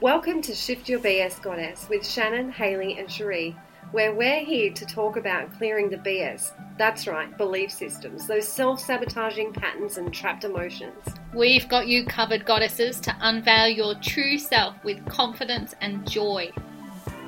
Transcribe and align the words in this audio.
Welcome 0.00 0.42
to 0.42 0.54
Shift 0.54 0.88
Your 0.88 1.00
BS 1.00 1.42
Goddess 1.42 1.88
with 1.90 2.06
Shannon, 2.06 2.52
Haley, 2.52 2.96
and 3.00 3.10
Cherie, 3.10 3.56
where 3.90 4.14
we're 4.14 4.44
here 4.44 4.72
to 4.72 4.86
talk 4.86 5.16
about 5.16 5.52
clearing 5.58 5.90
the 5.90 5.96
BS. 5.96 6.52
That's 6.78 7.08
right, 7.08 7.36
belief 7.36 7.72
systems, 7.72 8.28
those 8.28 8.46
self 8.46 8.78
sabotaging 8.78 9.54
patterns 9.54 9.98
and 9.98 10.14
trapped 10.14 10.44
emotions. 10.44 11.02
We've 11.34 11.68
got 11.68 11.88
you 11.88 12.06
covered, 12.06 12.44
goddesses, 12.44 13.00
to 13.00 13.16
unveil 13.22 13.66
your 13.66 13.96
true 13.96 14.38
self 14.38 14.76
with 14.84 15.04
confidence 15.06 15.74
and 15.80 16.08
joy. 16.08 16.52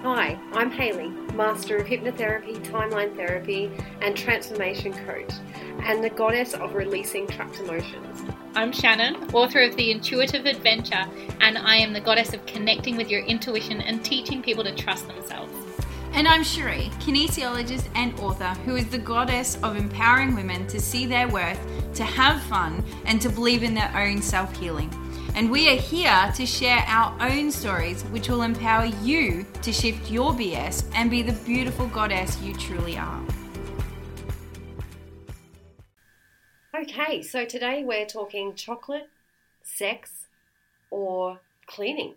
Hi, 0.05 0.39
I'm 0.53 0.71
Haley, 0.71 1.09
Master 1.35 1.77
of 1.77 1.89
Hypnotherapy, 1.89 2.57
Timeline 2.65 3.17
Therapy, 3.17 3.69
and 4.01 4.17
Transformation 4.17 4.93
Coach, 4.93 5.33
and 5.81 6.05
the 6.05 6.11
Goddess 6.11 6.55
of 6.55 6.77
Releasing 6.77 7.27
Trapped 7.27 7.59
Emotions. 7.59 8.23
I'm 8.53 8.73
Shannon, 8.73 9.31
author 9.33 9.61
of 9.61 9.77
The 9.77 9.93
Intuitive 9.93 10.45
Adventure, 10.45 11.07
and 11.41 11.57
I 11.57 11.77
am 11.77 11.93
the 11.93 12.01
goddess 12.01 12.35
of 12.35 12.45
connecting 12.47 12.97
with 12.97 13.09
your 13.09 13.21
intuition 13.21 13.81
and 13.81 14.05
teaching 14.05 14.43
people 14.43 14.65
to 14.65 14.75
trust 14.75 15.07
themselves. 15.07 15.55
And 16.15 16.27
I'm 16.27 16.43
Cherie, 16.43 16.91
kinesiologist 16.99 17.89
and 17.95 18.19
author, 18.19 18.49
who 18.65 18.75
is 18.75 18.89
the 18.89 18.99
goddess 18.99 19.57
of 19.63 19.77
empowering 19.77 20.35
women 20.35 20.67
to 20.67 20.81
see 20.81 21.07
their 21.07 21.29
worth, 21.29 21.61
to 21.95 22.03
have 22.03 22.43
fun, 22.43 22.85
and 23.05 23.21
to 23.21 23.29
believe 23.29 23.63
in 23.63 23.73
their 23.73 23.93
own 23.97 24.21
self 24.21 24.55
healing. 24.59 24.93
And 25.37 25.49
we 25.49 25.69
are 25.71 25.81
here 25.81 26.33
to 26.35 26.45
share 26.45 26.83
our 26.89 27.17
own 27.21 27.53
stories, 27.53 28.03
which 28.11 28.29
will 28.29 28.43
empower 28.43 28.87
you 28.87 29.47
to 29.63 29.73
shift 29.73 30.11
your 30.11 30.33
BS 30.33 30.91
and 30.97 31.09
be 31.09 31.23
the 31.23 31.39
beautiful 31.45 31.87
goddess 31.87 32.41
you 32.43 32.55
truly 32.55 32.99
are. 32.99 33.23
Okay, 36.73 37.21
so 37.23 37.45
today 37.45 37.83
we're 37.85 38.07
talking 38.07 38.55
chocolate, 38.55 39.09
sex, 39.63 40.27
or 40.91 41.41
cleaning. 41.67 42.15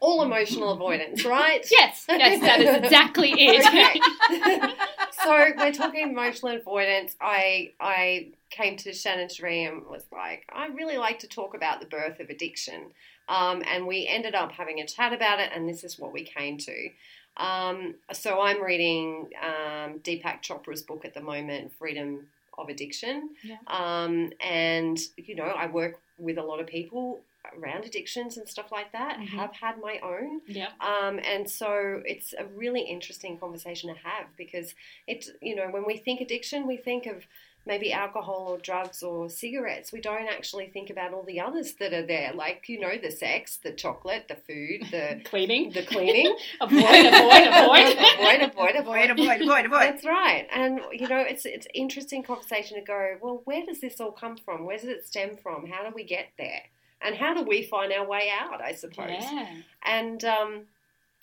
All 0.00 0.22
emotional 0.22 0.72
avoidance, 0.72 1.22
right? 1.26 1.66
Yes, 1.70 2.06
yes, 2.08 2.40
that 2.40 2.60
is 2.60 2.74
exactly 2.76 3.32
it. 3.36 4.72
So 5.22 5.52
we're 5.56 5.72
talking 5.72 6.10
emotional 6.10 6.56
avoidance. 6.56 7.14
I 7.20 7.72
I 7.78 8.30
came 8.50 8.76
to 8.78 8.92
Shannon 8.92 9.28
Cherie 9.28 9.64
and 9.64 9.86
was 9.86 10.04
like, 10.10 10.44
I 10.52 10.66
really 10.68 10.96
like 10.96 11.20
to 11.20 11.28
talk 11.28 11.54
about 11.54 11.78
the 11.78 11.86
birth 11.86 12.18
of 12.18 12.28
addiction. 12.28 12.86
Um, 13.28 13.62
and 13.70 13.86
we 13.86 14.08
ended 14.08 14.34
up 14.34 14.50
having 14.50 14.80
a 14.80 14.86
chat 14.86 15.12
about 15.12 15.38
it, 15.38 15.50
and 15.54 15.68
this 15.68 15.84
is 15.84 15.96
what 15.96 16.12
we 16.12 16.24
came 16.24 16.58
to. 16.58 16.88
Um, 17.36 17.94
so 18.12 18.40
I'm 18.40 18.60
reading 18.60 19.28
um, 19.40 20.00
Deepak 20.00 20.42
Chopra's 20.42 20.82
book 20.82 21.04
at 21.04 21.14
the 21.14 21.20
moment, 21.22 21.72
Freedom 21.78 22.26
of 22.58 22.68
Addiction. 22.68 23.30
Yeah. 23.42 23.56
Um, 23.66 24.32
and, 24.40 24.98
you 25.16 25.34
know, 25.34 25.44
I 25.44 25.66
work 25.66 26.00
with 26.18 26.38
a 26.38 26.42
lot 26.42 26.60
of 26.60 26.66
people 26.66 27.20
around 27.58 27.84
addictions 27.84 28.36
and 28.36 28.48
stuff 28.48 28.70
like 28.70 28.92
that. 28.92 29.18
Mhm. 29.18 29.26
Have 29.28 29.52
had 29.54 29.78
my 29.80 29.98
own. 30.02 30.40
yeah. 30.46 30.70
Um, 30.80 31.18
and 31.24 31.48
so 31.50 32.02
it's 32.06 32.32
a 32.38 32.44
really 32.46 32.82
interesting 32.82 33.36
conversation 33.38 33.92
to 33.92 34.00
have 34.00 34.26
because 34.36 34.74
it's, 35.08 35.30
you 35.40 35.56
know, 35.56 35.68
when 35.70 35.84
we 35.84 35.96
think 35.96 36.20
addiction, 36.20 36.66
we 36.66 36.76
think 36.76 37.06
of 37.06 37.26
maybe 37.64 37.92
alcohol 37.92 38.46
or 38.48 38.58
drugs 38.58 39.02
or 39.02 39.28
cigarettes. 39.28 39.92
We 39.92 40.00
don't 40.00 40.28
actually 40.28 40.66
think 40.66 40.90
about 40.90 41.12
all 41.12 41.22
the 41.22 41.40
others 41.40 41.74
that 41.74 41.92
are 41.92 42.04
there, 42.04 42.32
like, 42.34 42.68
you 42.68 42.80
know, 42.80 42.96
the 43.00 43.10
sex, 43.10 43.58
the 43.62 43.72
chocolate, 43.72 44.26
the 44.28 44.34
food, 44.34 44.88
the, 44.90 45.20
Cleaning. 45.24 45.70
the 45.70 45.82
cleaning. 45.84 46.36
avoid, 46.60 46.82
avoid, 46.82 47.46
avoid. 47.46 47.96
avoid, 47.96 48.42
avoid, 48.42 48.76
Avoid, 48.76 49.10
avoid, 49.10 49.40
avoid, 49.42 49.66
avoid. 49.66 49.80
That's 49.82 50.04
right. 50.04 50.46
And, 50.52 50.80
you 50.92 51.08
know, 51.08 51.20
it's, 51.20 51.46
it's 51.46 51.66
interesting 51.74 52.22
conversation 52.22 52.78
to 52.78 52.84
go, 52.84 53.16
well, 53.20 53.42
where 53.44 53.64
does 53.64 53.80
this 53.80 54.00
all 54.00 54.12
come 54.12 54.36
from? 54.36 54.64
Where 54.64 54.76
does 54.76 54.88
it 54.88 55.06
stem 55.06 55.36
from? 55.42 55.66
How 55.66 55.88
do 55.88 55.94
we 55.94 56.04
get 56.04 56.28
there? 56.38 56.62
And 57.00 57.14
how 57.16 57.34
do 57.34 57.42
we 57.42 57.62
find 57.64 57.92
our 57.92 58.06
way 58.06 58.30
out, 58.30 58.60
I 58.60 58.72
suppose? 58.72 59.08
Yeah. 59.20 59.46
And 59.84 60.24
um, 60.24 60.62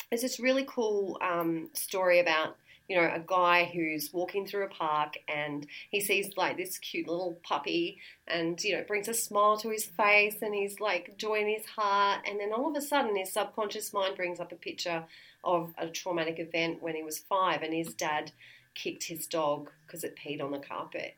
there's 0.10 0.22
this 0.22 0.40
really 0.40 0.66
cool 0.68 1.18
um, 1.22 1.70
story 1.74 2.20
about 2.20 2.56
you 2.90 2.96
know 2.96 3.10
a 3.14 3.24
guy 3.26 3.70
who's 3.72 4.12
walking 4.12 4.46
through 4.46 4.66
a 4.66 4.70
park 4.70 5.18
and 5.28 5.68
he 5.92 6.02
sees 6.02 6.36
like 6.36 6.58
this 6.58 6.80
cute 6.80 7.08
little 7.08 7.40
puppy 7.44 8.00
and 8.28 8.62
you 8.64 8.76
know 8.76 8.84
brings 8.86 9.08
a 9.08 9.14
smile 9.14 9.56
to 9.58 9.70
his 9.70 9.86
face 9.86 10.38
and 10.42 10.56
he's 10.56 10.80
like 10.80 11.16
joy 11.18 11.36
in 11.36 11.48
his 11.48 11.66
heart. 11.66 12.26
And 12.28 12.40
then 12.40 12.52
all 12.52 12.70
of 12.70 12.76
a 12.76 12.82
sudden 12.82 13.16
his 13.16 13.32
subconscious 13.32 13.94
mind 13.94 14.16
brings 14.18 14.40
up 14.40 14.52
a 14.52 14.56
picture 14.56 15.06
of 15.44 15.74
a 15.78 15.88
traumatic 15.88 16.40
event 16.40 16.82
when 16.82 16.96
he 16.96 17.04
was 17.04 17.20
five 17.20 17.62
and 17.62 17.74
his 17.74 17.94
dad 17.94 18.32
kicked 18.74 19.04
his 19.04 19.28
dog 19.28 19.70
because 19.86 20.04
it 20.04 20.18
peed 20.18 20.42
on 20.42 20.52
the 20.52 20.60
carpet 20.60 21.16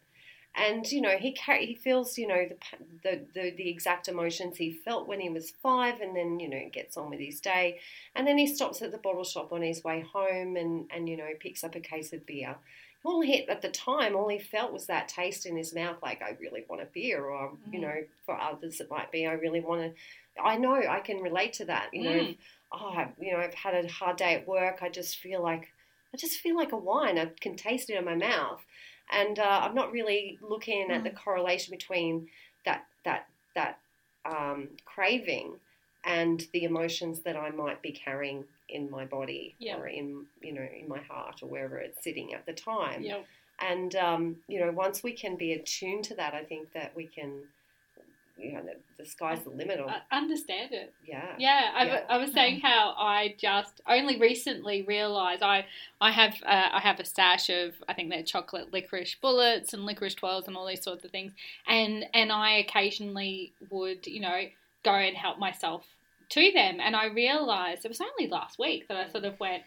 and 0.55 0.89
you 0.91 1.01
know 1.01 1.17
he 1.17 1.31
carry, 1.31 1.65
he 1.65 1.75
feels 1.75 2.17
you 2.17 2.27
know 2.27 2.45
the, 2.47 2.57
the 3.03 3.21
the 3.33 3.51
the 3.51 3.69
exact 3.69 4.07
emotions 4.07 4.57
he 4.57 4.71
felt 4.73 5.07
when 5.07 5.19
he 5.19 5.29
was 5.29 5.51
five, 5.63 6.01
and 6.01 6.15
then 6.15 6.39
you 6.39 6.49
know 6.49 6.69
gets 6.71 6.97
on 6.97 7.09
with 7.09 7.19
his 7.19 7.39
day, 7.39 7.79
and 8.15 8.27
then 8.27 8.37
he 8.37 8.47
stops 8.47 8.81
at 8.81 8.91
the 8.91 8.97
bottle 8.97 9.23
shop 9.23 9.51
on 9.53 9.61
his 9.61 9.83
way 9.83 10.01
home, 10.01 10.57
and 10.57 10.89
and 10.93 11.07
you 11.07 11.17
know 11.17 11.29
picks 11.39 11.63
up 11.63 11.75
a 11.75 11.79
case 11.79 12.13
of 12.13 12.25
beer. 12.25 12.55
All 13.03 13.21
he 13.21 13.47
at 13.47 13.61
the 13.61 13.69
time, 13.69 14.15
all 14.15 14.27
he 14.29 14.37
felt 14.39 14.73
was 14.73 14.85
that 14.87 15.07
taste 15.07 15.45
in 15.45 15.55
his 15.57 15.73
mouth, 15.73 15.97
like 16.03 16.21
I 16.21 16.37
really 16.39 16.65
want 16.67 16.81
a 16.83 16.85
beer, 16.85 17.23
or 17.25 17.53
you 17.71 17.79
Mm. 17.79 17.81
know 17.81 18.03
for 18.25 18.39
others 18.39 18.79
it 18.81 18.89
might 18.89 19.11
be 19.11 19.25
I 19.25 19.33
really 19.33 19.61
want 19.61 19.81
to. 19.81 20.41
I 20.41 20.57
know 20.57 20.75
I 20.75 20.99
can 20.99 21.21
relate 21.21 21.53
to 21.53 21.65
that. 21.65 21.93
You 21.93 22.03
know, 22.03 22.11
Mm. 22.11 22.37
oh, 22.71 22.89
I've, 22.95 23.13
you 23.19 23.31
know 23.33 23.39
I've 23.39 23.53
had 23.53 23.73
a 23.73 23.87
hard 23.87 24.17
day 24.17 24.35
at 24.35 24.47
work. 24.47 24.79
I 24.81 24.89
just 24.89 25.17
feel 25.17 25.41
like 25.41 25.69
I 26.13 26.17
just 26.17 26.39
feel 26.41 26.55
like 26.55 26.73
a 26.73 26.77
wine. 26.77 27.17
I 27.17 27.25
can 27.39 27.55
taste 27.55 27.89
it 27.89 27.95
in 27.97 28.05
my 28.05 28.15
mouth 28.15 28.61
and 29.11 29.37
uh, 29.39 29.61
I'm 29.63 29.75
not 29.75 29.91
really 29.91 30.37
looking 30.41 30.89
at 30.91 31.03
the 31.03 31.09
correlation 31.11 31.71
between 31.71 32.27
that 32.65 32.85
that 33.05 33.27
that 33.55 33.79
um, 34.25 34.69
craving 34.85 35.55
and 36.05 36.45
the 36.53 36.63
emotions 36.63 37.21
that 37.21 37.35
I 37.35 37.49
might 37.51 37.81
be 37.81 37.91
carrying 37.91 38.43
in 38.69 38.89
my 38.89 39.05
body 39.05 39.55
Yeah. 39.59 39.77
or 39.77 39.87
in 39.87 40.25
you 40.41 40.53
know 40.53 40.61
in 40.81 40.87
my 40.87 40.99
heart 40.99 41.41
or 41.43 41.47
wherever 41.49 41.77
it's 41.77 42.03
sitting 42.03 42.33
at 42.33 42.45
the 42.45 42.53
time. 42.53 43.03
Yep. 43.03 43.25
And 43.59 43.95
um, 43.95 44.35
you 44.47 44.59
know, 44.59 44.71
once 44.71 45.03
we 45.03 45.11
can 45.13 45.35
be 45.35 45.53
attuned 45.53 46.03
to 46.05 46.15
that, 46.15 46.33
I 46.33 46.43
think 46.43 46.73
that 46.73 46.95
we 46.95 47.05
can, 47.05 47.43
you 48.41 48.53
know, 48.53 48.61
the, 48.63 48.75
the 48.97 49.05
sky's 49.05 49.43
the 49.43 49.49
limit. 49.49 49.79
Of, 49.79 49.89
I 49.89 50.17
understand 50.17 50.73
it. 50.73 50.93
yeah. 51.05 51.35
Yeah, 51.37 51.71
I, 51.73 51.85
Yeah. 51.85 52.05
I 52.09 52.17
was 52.17 52.31
saying 52.31 52.59
how 52.63 52.93
I 52.97 53.35
just 53.37 53.81
only 53.87 54.19
recently 54.19 54.81
realised 54.83 55.43
I 55.43 55.65
I 55.99 56.11
have 56.11 56.35
uh, 56.45 56.69
I 56.71 56.79
have 56.79 56.99
a 56.99 57.05
stash 57.05 57.49
of 57.49 57.75
I 57.87 57.93
think 57.93 58.09
they're 58.09 58.23
chocolate 58.23 58.73
licorice 58.73 59.15
bullets 59.15 59.73
and 59.73 59.85
licorice 59.85 60.15
twirls 60.15 60.47
and 60.47 60.55
all 60.57 60.67
these 60.67 60.83
sorts 60.83 61.05
of 61.05 61.11
things, 61.11 61.33
and 61.67 62.05
and 62.13 62.31
I 62.31 62.57
occasionally 62.57 63.53
would 63.69 64.07
you 64.07 64.21
know 64.21 64.41
go 64.83 64.93
and 64.93 65.15
help 65.15 65.37
myself 65.39 65.85
to 66.29 66.51
them, 66.53 66.79
and 66.79 66.95
I 66.95 67.05
realised 67.07 67.85
it 67.85 67.89
was 67.89 68.01
only 68.01 68.29
last 68.31 68.57
week 68.57 68.87
that 68.87 68.97
I 68.97 69.09
sort 69.09 69.25
of 69.25 69.39
went. 69.39 69.63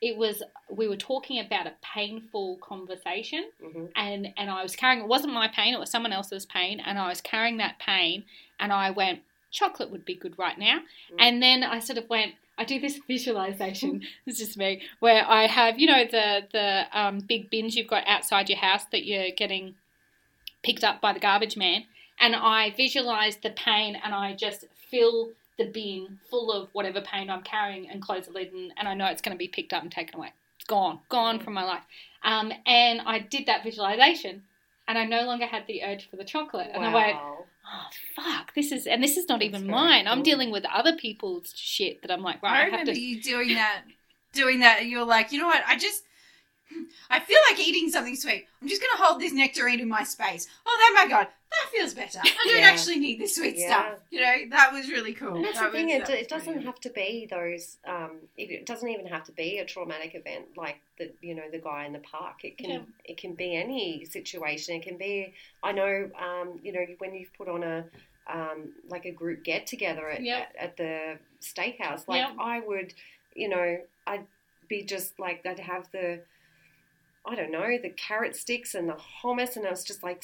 It 0.00 0.16
was 0.16 0.42
we 0.70 0.86
were 0.88 0.96
talking 0.96 1.38
about 1.40 1.66
a 1.66 1.72
painful 1.94 2.56
conversation, 2.58 3.44
hmm 3.62 3.86
and 3.96 4.28
and 4.36 4.50
I 4.50 4.62
was 4.62 4.76
carrying 4.76 5.00
it 5.02 5.08
wasn't 5.08 5.32
my 5.32 5.48
pain, 5.48 5.72
it 5.74 5.80
was 5.80 5.90
someone 5.90 6.12
else's 6.12 6.46
pain, 6.46 6.80
and 6.80 6.98
I 6.98 7.08
was 7.08 7.20
carrying 7.20 7.56
that 7.58 7.78
pain, 7.78 8.24
and 8.60 8.72
I 8.72 8.90
went 8.90 9.20
chocolate 9.50 9.90
would 9.90 10.04
be 10.04 10.14
good 10.14 10.36
right 10.38 10.58
now, 10.58 10.80
Mm. 11.12 11.16
and 11.18 11.42
then 11.42 11.62
I 11.62 11.78
sort 11.78 11.98
of 11.98 12.08
went. 12.10 12.34
I 12.58 12.64
do 12.64 12.78
this 12.80 12.98
visualization. 13.08 14.02
it's 14.26 14.38
just 14.38 14.56
me, 14.56 14.82
where 15.00 15.24
I 15.28 15.46
have 15.46 15.78
you 15.78 15.86
know 15.86 16.04
the 16.04 16.46
the 16.52 16.84
um, 16.92 17.20
big 17.20 17.50
bins 17.50 17.74
you've 17.76 17.88
got 17.88 18.06
outside 18.06 18.48
your 18.48 18.58
house 18.58 18.84
that 18.92 19.04
you're 19.04 19.30
getting 19.30 19.74
picked 20.62 20.84
up 20.84 21.00
by 21.00 21.12
the 21.12 21.20
garbage 21.20 21.56
man, 21.56 21.84
and 22.20 22.34
I 22.36 22.70
visualize 22.76 23.36
the 23.38 23.50
pain, 23.50 23.96
and 24.02 24.14
I 24.14 24.34
just 24.34 24.66
fill 24.90 25.30
the 25.58 25.66
bin 25.66 26.18
full 26.28 26.52
of 26.52 26.68
whatever 26.72 27.00
pain 27.00 27.30
I'm 27.30 27.42
carrying, 27.42 27.88
and 27.88 28.02
close 28.02 28.26
the 28.26 28.32
lid, 28.32 28.52
and, 28.52 28.72
and 28.76 28.88
I 28.88 28.94
know 28.94 29.06
it's 29.06 29.22
going 29.22 29.36
to 29.36 29.38
be 29.38 29.48
picked 29.48 29.72
up 29.72 29.82
and 29.82 29.92
taken 29.92 30.16
away. 30.18 30.32
It's 30.56 30.66
gone, 30.66 31.00
gone 31.08 31.40
from 31.40 31.54
my 31.54 31.64
life. 31.64 31.82
Um, 32.22 32.52
and 32.66 33.00
I 33.06 33.18
did 33.18 33.46
that 33.46 33.62
visualization, 33.62 34.42
and 34.88 34.98
I 34.98 35.04
no 35.04 35.22
longer 35.22 35.46
had 35.46 35.66
the 35.66 35.82
urge 35.84 36.08
for 36.10 36.16
the 36.16 36.24
chocolate. 36.24 36.70
And 36.72 36.84
I 36.84 36.92
went, 36.92 37.16
oh 37.16 37.46
fuck, 38.16 38.54
this 38.54 38.72
is, 38.72 38.86
and 38.86 39.02
this 39.02 39.16
is 39.16 39.28
not 39.28 39.40
That's 39.40 39.54
even 39.54 39.66
mine. 39.66 40.06
I'm 40.08 40.22
dealing 40.22 40.50
with 40.50 40.64
other 40.72 40.96
people's 40.96 41.52
shit 41.56 42.02
that 42.02 42.10
I'm 42.10 42.22
like, 42.22 42.42
right, 42.42 42.52
I 42.52 42.56
I, 42.56 42.62
have 42.64 42.72
remember 42.72 42.94
to. 42.94 43.00
you 43.00 43.22
doing 43.22 43.54
that, 43.54 43.82
doing 44.32 44.60
that. 44.60 44.86
You're 44.86 45.04
like, 45.06 45.32
you 45.32 45.38
know 45.38 45.46
what? 45.46 45.62
I 45.66 45.76
just, 45.76 46.02
I 47.10 47.20
feel 47.20 47.38
like 47.50 47.60
eating 47.60 47.90
something 47.90 48.16
sweet. 48.16 48.46
I'm 48.60 48.68
just 48.68 48.82
gonna 48.82 49.02
hold 49.04 49.20
this 49.20 49.32
nectarine 49.32 49.80
in 49.80 49.88
my 49.88 50.02
space. 50.02 50.48
Oh, 50.66 50.92
there, 50.94 51.04
my 51.04 51.10
god, 51.10 51.28
that 51.62 51.70
feels 51.72 51.94
better. 51.94 52.18
I 52.22 52.44
don't 52.48 52.58
Yeah. 52.58 52.64
actually 52.70 52.98
need 52.98 53.20
this 53.20 53.36
sweet 53.36 53.56
Yeah. 53.56 53.66
stuff. 53.68 53.98
You 54.10 54.20
know, 54.20 54.34
that 54.50 54.72
was 54.72 54.88
really 54.90 55.12
cool. 55.14 55.36
And 55.36 55.44
that's 55.44 55.58
That 55.58 55.72
the 55.72 55.78
thing; 55.78 55.98
was- 56.00 56.08
it, 56.08 56.14
it 56.22 56.28
doesn't 56.28 56.44
brilliant. 56.44 56.66
have 56.66 56.80
to 56.80 56.90
be 56.90 57.26
those. 57.30 57.78
Um, 57.84 58.20
it, 58.36 58.50
it 58.50 58.66
doesn't 58.66 58.88
even 58.88 59.06
have 59.06 59.24
to 59.24 59.32
be 59.32 59.58
a 59.58 59.64
traumatic 59.64 60.14
event 60.14 60.56
like 60.56 60.76
the 60.98 61.12
you 61.20 61.34
know 61.34 61.50
the 61.50 61.58
guy 61.58 61.84
in 61.86 61.92
the 61.92 61.98
park. 62.00 62.44
It 62.44 62.58
can 62.58 62.70
Yeah. 62.70 62.80
it 63.04 63.16
can 63.16 63.34
be 63.34 63.54
any 63.56 64.04
situation. 64.04 64.76
It 64.76 64.82
can 64.82 64.96
be. 64.96 65.32
I 65.62 65.72
know. 65.72 66.10
Um, 66.18 66.60
you 66.62 66.72
know 66.72 66.84
when 66.98 67.14
you've 67.14 67.32
put 67.34 67.48
on 67.48 67.62
a 67.62 67.84
um, 68.26 68.72
like 68.88 69.04
a 69.04 69.10
group 69.10 69.44
get 69.44 69.66
together 69.66 70.08
at, 70.08 70.22
Yep. 70.22 70.54
at 70.58 70.64
at 70.64 70.76
the 70.78 71.18
steakhouse. 71.42 72.08
Like 72.08 72.26
Yep. 72.26 72.36
I 72.40 72.60
would, 72.60 72.94
you 73.34 73.48
know, 73.48 73.78
I'd 74.06 74.26
be 74.68 74.82
just 74.82 75.18
like 75.20 75.44
I'd 75.44 75.58
have 75.60 75.90
the. 75.92 76.22
I 77.26 77.34
don't 77.34 77.50
know 77.50 77.78
the 77.78 77.88
carrot 77.90 78.36
sticks 78.36 78.74
and 78.74 78.86
the 78.88 78.98
hummus, 79.22 79.56
and 79.56 79.66
I 79.66 79.70
was 79.70 79.82
just 79.84 80.02
like 80.02 80.22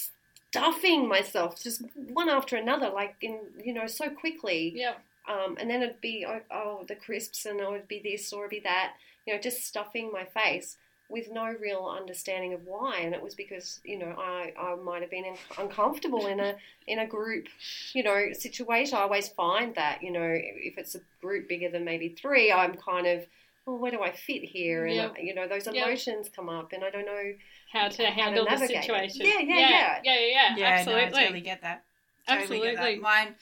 stuffing 0.51 1.07
myself 1.09 1.63
just 1.63 1.83
one 1.95 2.29
after 2.29 2.57
another, 2.57 2.91
like 2.91 3.15
in 3.21 3.39
you 3.65 3.73
know 3.73 3.87
so 3.87 4.09
quickly 4.11 4.73
Yeah. 4.77 4.95
Um, 5.29 5.57
and 5.61 5.71
then 5.71 5.83
it'd 5.83 6.01
be 6.01 6.25
oh, 6.27 6.41
oh 6.51 6.85
the 6.89 6.97
crisps 6.97 7.47
and 7.47 7.61
oh 7.61 7.75
it'd 7.75 7.89
be 7.89 8.01
this 8.03 8.33
or 8.33 8.41
it'd 8.47 8.51
be 8.51 8.61
that. 8.61 8.95
You 9.27 9.35
know, 9.35 9.41
just 9.41 9.65
stuffing 9.65 10.11
my 10.11 10.25
face 10.25 10.77
with 11.09 11.31
no 11.31 11.45
real 11.61 11.85
understanding 12.01 12.53
of 12.55 12.65
why. 12.65 12.99
And 13.01 13.15
it 13.15 13.23
was 13.23 13.35
because 13.35 13.81
you 13.85 13.99
know 13.99 14.15
I, 14.19 14.53
I 14.59 14.75
might 14.77 15.03
have 15.03 15.11
been 15.11 15.25
un- 15.27 15.65
uncomfortable 15.67 16.27
in 16.27 16.41
a 16.41 16.57
in 16.87 16.99
a 16.99 17.07
group 17.07 17.47
you 17.95 18.03
know 18.03 18.33
situation. 18.33 18.97
I 18.99 19.03
always 19.03 19.29
find 19.29 19.75
that 19.77 20.03
you 20.03 20.11
know 20.11 20.27
if 20.27 20.79
it's 20.79 20.95
a 20.97 21.01
group 21.21 21.49
bigger 21.49 21.69
than 21.71 21.85
maybe 21.85 22.09
three, 22.09 22.51
I'm 22.51 22.75
kind 22.75 23.07
of 23.07 23.27
well, 23.67 23.77
where 23.79 23.91
do 23.91 24.03
I 24.03 24.11
fit 24.11 24.43
here? 24.43 24.87
And 24.87 24.97
Yep. 24.97 25.17
you 25.21 25.35
know 25.35 25.47
those 25.47 25.67
emotions 25.67 26.29
come 26.35 26.49
up, 26.49 26.73
and 26.73 26.83
I 26.83 26.91
don't 26.91 27.07
know. 27.07 27.35
How 27.73 27.89
to 27.89 28.03
How 28.03 28.09
to 28.09 28.11
handle 28.11 28.45
the 28.45 28.57
situation. 28.59 29.27
Yeah, 29.27 29.39
yeah, 29.41 29.55
yeah, 29.55 29.59
yeah. 29.59 30.01
yeah, 30.03 30.15
yeah, 30.21 30.57
Yeah, 30.57 30.67
absolutely. 30.67 31.11
no, 31.11 31.17
I 31.19 31.23
totally 31.23 31.41
get 31.41 31.63
that. 31.63 31.85
Totally 32.29 32.61
get 32.61 32.75
that. 32.77 32.83
Absolutely. 32.83 33.01
Mine, 33.01 33.35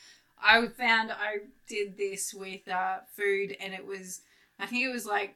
I 0.43 0.67
found 0.69 1.11
I 1.13 1.39
did 1.67 1.97
this 1.97 2.35
with 2.35 2.69
uh, 2.69 2.99
food, 3.17 3.57
and 3.61 3.75
it 3.75 3.87
was, 3.87 4.21
I 4.59 4.67
think 4.67 4.85
it 4.85 4.93
was 4.93 5.07
like 5.07 5.35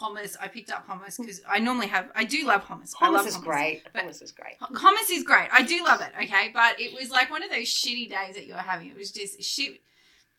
hummus. 0.00 0.36
I 0.40 0.48
picked 0.48 0.70
up 0.70 0.86
hummus 0.86 1.18
because 1.18 1.40
I 1.48 1.58
normally 1.58 1.88
have, 1.88 2.10
I 2.14 2.24
do 2.24 2.46
love 2.46 2.64
hummus. 2.64 2.94
I 3.00 3.08
Hummus 3.08 3.12
love 3.14 3.26
is 3.26 3.36
hummus. 3.36 3.42
great. 3.42 3.82
Hummus 3.94 4.22
is 4.22 4.32
great. 4.32 4.58
Hummus 4.60 5.10
is 5.10 5.24
great. 5.24 5.48
I 5.52 5.62
do 5.62 5.82
love 5.84 6.00
it. 6.00 6.12
Okay, 6.22 6.50
but 6.54 6.80
it 6.80 6.94
was 6.94 7.10
like 7.10 7.30
one 7.30 7.42
of 7.42 7.50
those 7.50 7.66
shitty 7.66 8.08
days 8.08 8.34
that 8.36 8.46
you 8.46 8.54
were 8.54 8.60
having. 8.60 8.88
It 8.88 8.96
was 8.96 9.10
just 9.10 9.42
shit. 9.42 9.80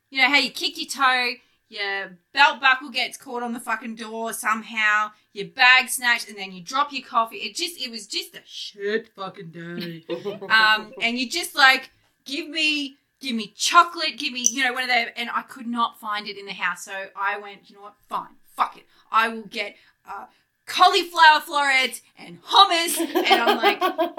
You 0.10 0.22
know 0.22 0.30
how 0.30 0.38
you 0.38 0.52
kick 0.52 0.78
your 0.78 0.88
toe, 0.88 1.34
your 1.72 2.18
belt 2.34 2.60
buckle 2.60 2.90
gets 2.90 3.18
caught 3.18 3.44
on 3.44 3.54
the 3.54 3.60
fucking 3.60 3.96
door 3.96 4.34
somehow, 4.34 5.12
your 5.34 5.48
bag 5.48 5.90
snatched, 5.90 6.28
and 6.28 6.38
then 6.38 6.52
you 6.52 6.62
drop 6.62 6.92
your 6.92 7.04
coffee. 7.04 7.38
It 7.38 7.56
just, 7.56 7.82
it 7.82 7.90
was 7.90 8.08
just 8.08 8.36
a 8.36 8.42
shit 8.46 9.10
fucking 9.16 9.52
day. 9.52 10.06
um, 10.50 10.94
and 11.02 11.18
you 11.18 11.30
just 11.30 11.56
like 11.56 11.92
give 12.26 12.50
me 12.50 12.98
give 13.22 13.36
me 13.36 13.54
chocolate, 13.56 14.18
give 14.18 14.34
me 14.34 14.42
you 14.42 14.64
know 14.64 14.74
one 14.74 14.84
of 14.84 14.90
them, 14.90 15.08
and 15.16 15.30
I 15.34 15.44
could 15.44 15.68
not 15.68 16.00
find 16.00 16.28
it 16.28 16.38
in 16.38 16.46
the 16.46 16.54
house, 16.54 16.84
so 16.84 16.92
I 17.16 17.40
went, 17.40 17.70
you 17.70 17.78
know 17.78 17.84
what, 17.84 17.96
fine, 18.10 18.36
fuck 18.56 18.78
it, 18.78 18.84
I 19.12 19.30
will 19.30 19.44
get 19.44 19.76
uh, 20.10 20.26
cauliflower 20.66 21.40
florets 21.42 22.02
and 22.18 22.42
hummus, 22.44 22.98
and 22.98 23.42
I'm 23.42 23.58
like 23.58 23.78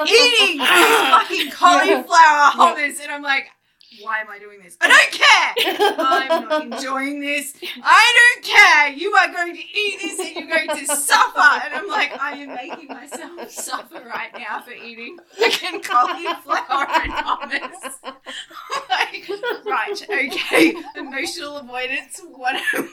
eating 0.09 0.59
this 0.59 0.69
fucking 1.11 1.51
cauliflower 1.51 2.51
hummus, 2.53 3.01
and 3.03 3.13
I'm 3.13 3.23
like. 3.23 3.49
Why 4.01 4.21
am 4.21 4.29
I 4.31 4.39
doing 4.39 4.61
this? 4.63 4.77
I 4.81 4.89
don't 4.89 5.13
care. 5.13 5.97
I'm 5.99 6.49
not 6.49 6.63
enjoying 6.73 7.21
this. 7.21 7.55
I 7.83 8.33
don't 8.35 8.45
care. 8.45 8.89
You 8.89 9.13
are 9.13 9.33
going 9.33 9.55
to 9.55 9.63
eat 9.63 10.01
this 10.01 10.19
and 10.19 10.37
you're 10.37 10.49
going 10.49 10.69
to 10.79 10.87
suffer. 10.97 11.39
And 11.65 11.75
I'm 11.75 11.89
like, 11.89 12.13
I 12.21 12.33
am 12.39 12.55
making 12.55 12.89
myself 12.89 13.51
suffer 13.51 14.03
right 14.07 14.33
now 14.37 14.61
for 14.63 14.73
eating 14.73 15.19
fucking 15.39 15.83
cauliflower 15.83 16.87
and 16.89 17.13
hummus. 17.13 17.97
like, 18.89 19.29
right, 19.67 20.03
okay. 20.03 20.75
Emotional 20.97 21.59
avoidance 21.59 22.21
101. 22.25 22.93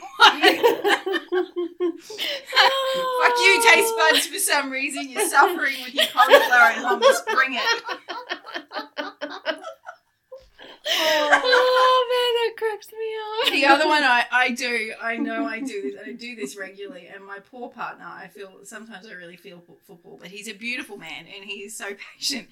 Fuck 3.20 3.36
you, 3.38 3.62
taste 3.72 3.94
buds, 3.96 4.26
for 4.26 4.38
some 4.38 4.70
reason. 4.70 5.08
You're 5.08 5.28
suffering 5.28 5.74
with 5.84 5.94
your 5.94 6.06
cauliflower 6.12 6.70
and 6.74 6.84
hummus. 6.84 7.24
Bring 7.34 7.54
it. 7.54 7.82
oh 10.92 12.06
man, 12.10 12.32
that 12.36 12.56
cracks 12.56 12.88
me 12.92 13.08
up. 13.24 13.49
The 13.60 13.66
other 13.66 13.86
one 13.86 14.02
I, 14.02 14.24
I 14.30 14.50
do, 14.50 14.92
I 15.00 15.16
know 15.16 15.46
I 15.46 15.60
do 15.60 15.82
this, 15.82 16.00
I 16.06 16.12
do 16.12 16.36
this 16.36 16.56
regularly, 16.56 17.08
and 17.12 17.24
my 17.24 17.38
poor 17.38 17.68
partner, 17.68 18.06
I 18.06 18.28
feel 18.28 18.50
sometimes 18.64 19.06
I 19.06 19.12
really 19.12 19.36
feel 19.36 19.62
for, 19.86 19.96
Paul, 19.96 20.18
but 20.20 20.28
he's 20.28 20.48
a 20.48 20.52
beautiful 20.52 20.96
man 20.96 21.26
and 21.26 21.44
he 21.44 21.62
is 21.62 21.76
so 21.76 21.90
patient. 22.16 22.48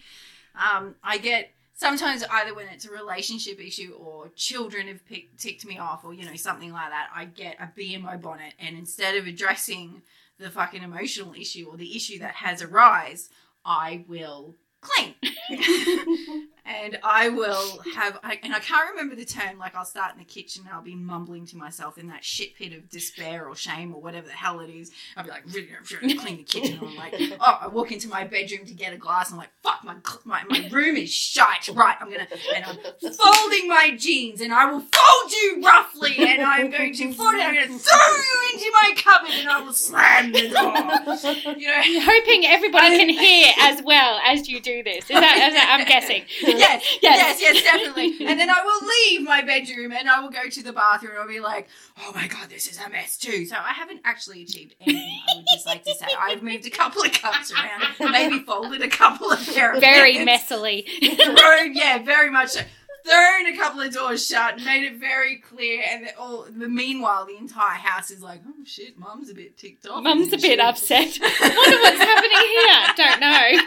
Um, 0.54 0.96
I 1.02 1.18
get 1.18 1.50
sometimes 1.74 2.24
either 2.30 2.54
when 2.54 2.68
it's 2.68 2.84
a 2.84 2.90
relationship 2.90 3.60
issue 3.60 3.94
or 3.98 4.28
children 4.34 4.88
have 4.88 5.06
picked, 5.06 5.38
ticked 5.38 5.64
me 5.64 5.78
off 5.78 6.04
or 6.04 6.12
you 6.12 6.24
know 6.24 6.36
something 6.36 6.72
like 6.72 6.90
that, 6.90 7.08
I 7.14 7.24
get 7.24 7.56
a 7.60 7.70
bee 7.74 7.94
in 7.94 8.02
my 8.02 8.16
bonnet, 8.16 8.54
and 8.58 8.76
instead 8.76 9.16
of 9.16 9.26
addressing 9.26 10.02
the 10.38 10.50
fucking 10.50 10.82
emotional 10.82 11.34
issue 11.34 11.66
or 11.70 11.76
the 11.76 11.96
issue 11.96 12.18
that 12.20 12.34
has 12.34 12.62
arisen, 12.62 13.30
I 13.64 14.04
will 14.08 14.54
clean. 14.80 15.14
and 16.68 16.98
I 17.02 17.30
will 17.30 17.80
have, 17.94 18.18
I, 18.22 18.38
and 18.42 18.54
I 18.54 18.58
can't 18.60 18.90
remember 18.90 19.16
the 19.16 19.24
term. 19.24 19.58
Like 19.58 19.74
I'll 19.74 19.84
start 19.84 20.12
in 20.12 20.18
the 20.18 20.24
kitchen 20.24 20.64
and 20.66 20.74
I'll 20.74 20.82
be 20.82 20.94
mumbling 20.94 21.46
to 21.46 21.56
myself 21.56 21.98
in 21.98 22.08
that 22.08 22.24
shit 22.24 22.54
pit 22.54 22.72
of 22.72 22.88
despair 22.90 23.48
or 23.48 23.56
shame 23.56 23.94
or 23.94 24.00
whatever 24.00 24.26
the 24.26 24.34
hell 24.34 24.60
it 24.60 24.70
is. 24.70 24.90
I'll 25.16 25.24
be 25.24 25.30
like, 25.30 25.44
"Really, 25.46 25.68
really 26.02 26.14
clean 26.18 26.36
the 26.36 26.44
kitchen. 26.44 26.78
And 26.78 26.88
I'm 26.88 26.96
like, 26.96 27.14
oh, 27.40 27.58
I 27.62 27.66
walk 27.68 27.92
into 27.92 28.08
my 28.08 28.24
bedroom 28.24 28.66
to 28.66 28.74
get 28.74 28.92
a 28.92 28.96
glass. 28.96 29.30
And 29.30 29.34
I'm 29.34 29.38
like, 29.38 29.50
fuck, 29.62 29.84
my 29.84 29.96
my, 30.24 30.44
my 30.48 30.68
room 30.68 30.96
is 30.96 31.12
shite. 31.12 31.68
Right, 31.68 31.96
I'm 32.00 32.10
gonna, 32.10 32.26
and 32.54 32.64
I'm 32.64 32.76
folding 33.12 33.68
my 33.68 33.94
jeans, 33.96 34.40
and 34.40 34.52
I 34.52 34.70
will 34.70 34.80
fold 34.80 35.32
you 35.32 35.62
roughly, 35.64 36.16
and 36.18 36.42
I'm 36.42 36.70
going 36.70 36.94
to 36.94 37.12
fold 37.12 37.34
it. 37.34 37.40
I'm 37.40 37.54
going 37.54 37.68
to 37.68 37.78
throw 37.78 37.98
you 37.98 38.50
into 38.52 38.72
my 38.72 38.92
cupboard, 38.96 39.30
and 39.30 39.48
I 39.48 39.62
will 39.62 39.72
slam 39.72 40.32
the 40.32 40.48
door. 40.48 41.54
You 41.56 41.68
know. 41.68 41.74
I'm 41.76 42.00
hoping 42.02 42.44
everybody 42.46 42.96
can 42.98 43.08
hear 43.24 43.52
as 43.60 43.82
well 43.82 44.20
as 44.24 44.48
you 44.48 44.60
do 44.60 44.82
this. 44.82 45.04
Is 45.04 45.08
that, 45.08 45.48
is 45.48 45.54
that 45.54 45.76
I'm 45.78 45.86
guessing? 45.86 46.24
Yes, 46.58 46.98
Yes. 47.02 47.40
yes, 47.40 47.40
yes, 47.40 47.62
definitely. 47.62 48.16
And 48.28 48.38
then 48.38 48.50
I 48.50 48.62
will 48.64 48.86
leave 48.88 49.22
my 49.22 49.42
bedroom 49.42 49.92
and 49.92 50.08
I 50.08 50.20
will 50.20 50.30
go 50.30 50.48
to 50.48 50.62
the 50.62 50.72
bathroom 50.72 51.12
and 51.12 51.20
I'll 51.20 51.28
be 51.28 51.40
like, 51.40 51.68
oh 52.02 52.12
my 52.14 52.26
god, 52.28 52.48
this 52.48 52.66
is 52.70 52.78
a 52.84 52.88
mess 52.90 53.16
too. 53.16 53.46
So 53.46 53.56
I 53.56 53.72
haven't 53.72 54.00
actually 54.04 54.42
achieved 54.42 54.74
anything, 54.80 55.20
I 55.30 55.36
would 55.36 55.46
just 55.52 55.66
like 55.66 55.84
to 55.84 55.94
say. 55.94 56.06
I've 56.18 56.42
moved 56.42 56.66
a 56.66 56.70
couple 56.70 57.02
of 57.02 57.12
cups 57.12 57.52
around, 57.52 58.12
maybe 58.12 58.40
folded 58.40 58.82
a 58.82 58.88
couple 58.88 59.30
of 59.30 59.44
pair 59.54 59.72
of 59.74 59.80
Very 59.80 60.14
pants, 60.24 60.50
messily. 60.50 60.84
thrown, 61.38 61.74
yeah, 61.74 62.02
very 62.02 62.30
much 62.30 62.50
so. 62.50 62.60
Thrown 63.06 63.46
a 63.46 63.56
couple 63.56 63.80
of 63.80 63.90
doors 63.94 64.26
shut, 64.26 64.60
made 64.62 64.84
it 64.84 64.96
very 65.00 65.36
clear, 65.36 65.82
and 65.88 66.10
all, 66.18 66.44
the 66.50 66.68
meanwhile, 66.68 67.24
the 67.24 67.36
entire 67.38 67.78
house 67.78 68.10
is 68.10 68.20
like, 68.20 68.40
"Oh 68.46 68.52
shit, 68.64 68.98
mum's 68.98 69.30
a 69.30 69.34
bit 69.34 69.56
ticked 69.56 69.86
off." 69.86 70.02
Mum's 70.02 70.28
a 70.28 70.36
bit 70.36 70.42
she?" 70.42 70.60
upset. 70.60 71.18
Wonder 71.20 71.76
what's 71.78 71.96
happening 71.96 72.30
here. 72.38 72.94
Don't 72.96 73.20
know. 73.20 73.62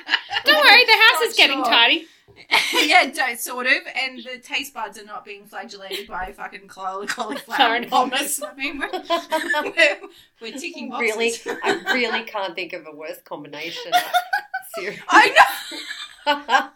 Don't 0.46 0.64
worry, 0.66 0.86
the 0.86 0.92
house 0.92 1.22
Not 1.22 1.28
is 1.30 1.36
getting 1.36 1.58
sure. 1.64 1.74
tidy. 1.74 2.08
Yeah, 2.74 3.10
don't, 3.14 3.40
sort 3.40 3.68
of. 3.68 3.74
And 4.02 4.20
the 4.24 4.40
taste 4.40 4.74
buds 4.74 4.98
are 5.00 5.06
not 5.06 5.24
being 5.24 5.46
flagellated 5.46 6.08
by 6.08 6.34
fucking 6.34 6.68
caul- 6.68 7.06
cauliflower 7.08 7.76
and 7.76 7.90
hummus. 7.90 8.42
I 8.46 8.54
mean, 8.56 8.80
we're, 8.80 8.90
we're, 10.42 10.58
ticking 10.58 10.90
boxes. 10.90 11.46
really, 11.46 11.60
I 11.64 11.94
really 11.94 12.24
can't 12.24 12.56
think 12.56 12.74
of 12.74 12.86
a 12.88 12.96
worse 12.96 13.22
combination. 13.24 13.92
Seriously. 14.76 15.04
I 15.10 15.28
know, 15.30 15.36
I 16.28 16.70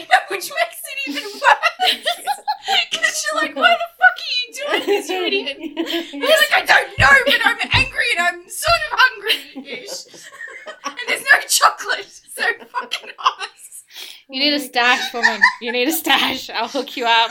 know, 0.00 0.18
which 0.30 0.50
makes 0.50 0.82
it 0.84 1.10
even 1.10 1.22
worse. 1.22 2.02
Because 2.90 3.26
you're 3.32 3.42
like, 3.42 3.56
why 3.56 3.74
the 3.74 3.88
fuck 3.98 4.16
are 4.18 4.32
you 4.38 4.82
doing 4.82 4.86
this, 4.86 5.08
you 5.08 5.24
idiot? 5.24 5.56
You're 6.12 6.28
like, 6.28 6.52
I 6.52 6.64
don't 6.64 6.98
know, 6.98 7.16
but 7.26 7.40
I'm 7.44 7.58
angry 7.72 8.04
and 8.16 8.26
I'm 8.26 8.48
sort 8.48 8.80
of 8.90 8.98
hungry-ish. 8.98 10.28
And 10.84 10.96
there's 11.08 11.22
no 11.22 11.40
chocolate, 11.48 12.21
so 12.42 12.64
fucking 12.66 13.10
hummus. 13.18 13.82
You 14.28 14.40
need 14.40 14.54
a 14.54 14.60
stash, 14.60 15.12
woman. 15.12 15.40
You 15.60 15.72
need 15.72 15.88
a 15.88 15.92
stash. 15.92 16.48
I'll 16.50 16.68
hook 16.68 16.96
you 16.96 17.04
up. 17.06 17.30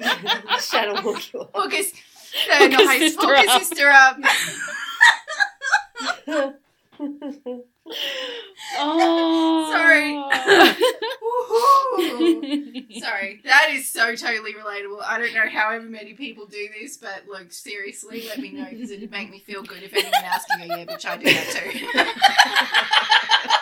Shadow 0.60 0.96
hook 0.96 1.32
you 1.32 1.40
up. 1.40 1.50
August, 1.54 1.94
Hook 2.48 2.70
no, 2.70 2.78
a 2.78 2.84
no, 2.84 2.98
sister 2.98 3.26
hook 3.26 3.46
a 3.46 3.50
up. 3.50 3.62
sister 3.62 3.90
up. 3.90 4.16
Oh. 8.78 9.68
Sorry. 9.72 10.12
Sorry, 13.00 13.40
that 13.44 13.68
is 13.72 13.88
so 13.90 14.14
totally 14.14 14.54
relatable. 14.54 15.02
I 15.04 15.18
don't 15.18 15.34
know 15.34 15.48
however 15.48 15.84
many 15.84 16.14
people 16.14 16.46
do 16.46 16.68
this, 16.80 16.96
but 16.96 17.24
look, 17.28 17.52
seriously, 17.52 18.24
let 18.28 18.38
me 18.38 18.52
know 18.52 18.66
because 18.70 18.90
it'd 18.90 19.10
make 19.10 19.30
me 19.30 19.40
feel 19.40 19.62
good 19.62 19.82
if 19.82 19.92
anyone 19.92 20.24
else 20.24 20.44
can 20.50 20.60
go, 20.68 20.74
yeah, 20.76 20.84
bitch, 20.84 21.04
I 21.04 21.16
do 21.16 21.24
that 21.24 21.50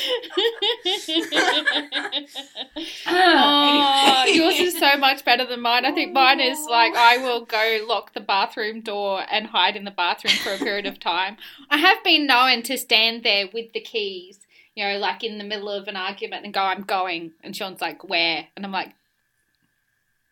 Oh, 3.06 4.24
yours 4.26 4.58
is 4.58 4.78
so 4.78 4.96
much 4.96 5.24
better 5.24 5.44
than 5.44 5.60
mine. 5.60 5.84
I 5.84 5.92
think 5.92 6.12
mine 6.12 6.40
is 6.40 6.58
like 6.68 6.94
I 6.94 7.18
will 7.18 7.44
go 7.44 7.84
lock 7.86 8.12
the 8.12 8.20
bathroom 8.20 8.80
door 8.80 9.24
and 9.30 9.46
hide 9.46 9.76
in 9.76 9.84
the 9.84 9.90
bathroom 9.90 10.34
for 10.34 10.52
a 10.52 10.58
period 10.58 10.86
of 10.86 11.00
time. 11.00 11.36
I 11.70 11.78
have 11.78 12.02
been 12.04 12.26
known 12.26 12.62
to 12.62 12.78
stand 12.78 13.22
there 13.22 13.46
with 13.52 13.72
the 13.72 13.80
keys, 13.80 14.40
you 14.74 14.84
know, 14.84 14.98
like 14.98 15.24
in 15.24 15.38
the 15.38 15.44
middle 15.44 15.68
of 15.68 15.88
an 15.88 15.96
argument 15.96 16.44
and 16.44 16.54
go, 16.54 16.60
I'm 16.60 16.82
going. 16.82 17.32
And 17.42 17.54
Sean's 17.54 17.80
like, 17.80 18.08
Where? 18.08 18.46
And 18.56 18.64
I'm 18.64 18.72
like, 18.72 18.94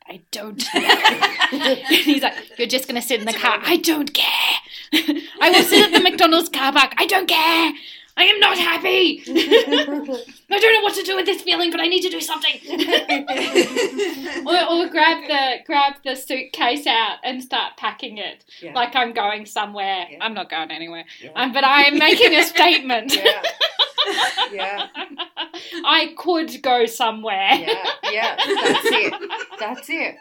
I 0.09 0.21
don't 0.31 0.63
and 0.75 1.79
he's 1.87 2.23
like, 2.23 2.35
You're 2.59 2.67
just 2.67 2.89
going 2.89 3.01
to 3.01 3.07
sit 3.07 3.21
in 3.21 3.27
the 3.27 3.33
car. 3.33 3.59
I 3.63 3.77
don't 3.77 4.13
care. 4.15 4.55
I 5.41 5.51
will 5.51 5.63
sit 5.63 5.87
at 5.87 5.93
the 5.93 6.03
McDonald's 6.03 6.49
car 6.49 6.73
park. 6.73 6.95
I 6.97 7.07
don't 7.07 7.29
care. 7.29 7.73
I 8.19 8.25
am 8.25 8.41
not 8.41 8.59
happy. 8.59 9.23
I 9.29 10.59
don't 10.59 10.75
know 10.75 10.83
what 10.83 10.95
to 10.97 11.05
do 11.05 11.15
with 11.15 11.25
this 11.25 11.41
feeling, 11.43 11.71
but 11.71 11.79
I 11.79 11.87
need 11.87 12.03
to 12.03 12.09
do 12.09 12.21
something. 12.21 12.59
or, 14.45 14.73
or 14.73 14.89
grab 14.89 15.29
the 15.29 15.59
grab 15.65 15.95
the 16.05 16.17
suitcase 16.17 16.85
out 16.89 17.19
and 17.23 17.41
start 17.41 17.77
packing 17.77 18.19
it 18.19 18.45
yeah. 18.61 18.73
like 18.75 18.97
I'm 18.97 19.13
going 19.13 19.47
somewhere. 19.47 20.07
Yeah. 20.11 20.19
I'm 20.21 20.35
not 20.35 20.51
going 20.51 20.73
anywhere, 20.73 21.05
yeah. 21.23 21.31
um, 21.37 21.53
but 21.53 21.63
I 21.63 21.83
am 21.83 21.97
making 21.97 22.35
a 22.35 22.43
statement. 22.43 23.15
yeah. 23.25 23.43
Yeah. 24.51 24.89
I 25.85 26.13
could 26.19 26.61
go 26.61 26.87
somewhere. 26.87 27.53
Yeah, 27.53 27.87
yeah, 28.11 28.37
that's 28.37 28.87
it. 28.87 29.31
That's 29.61 29.91
it. 29.91 30.17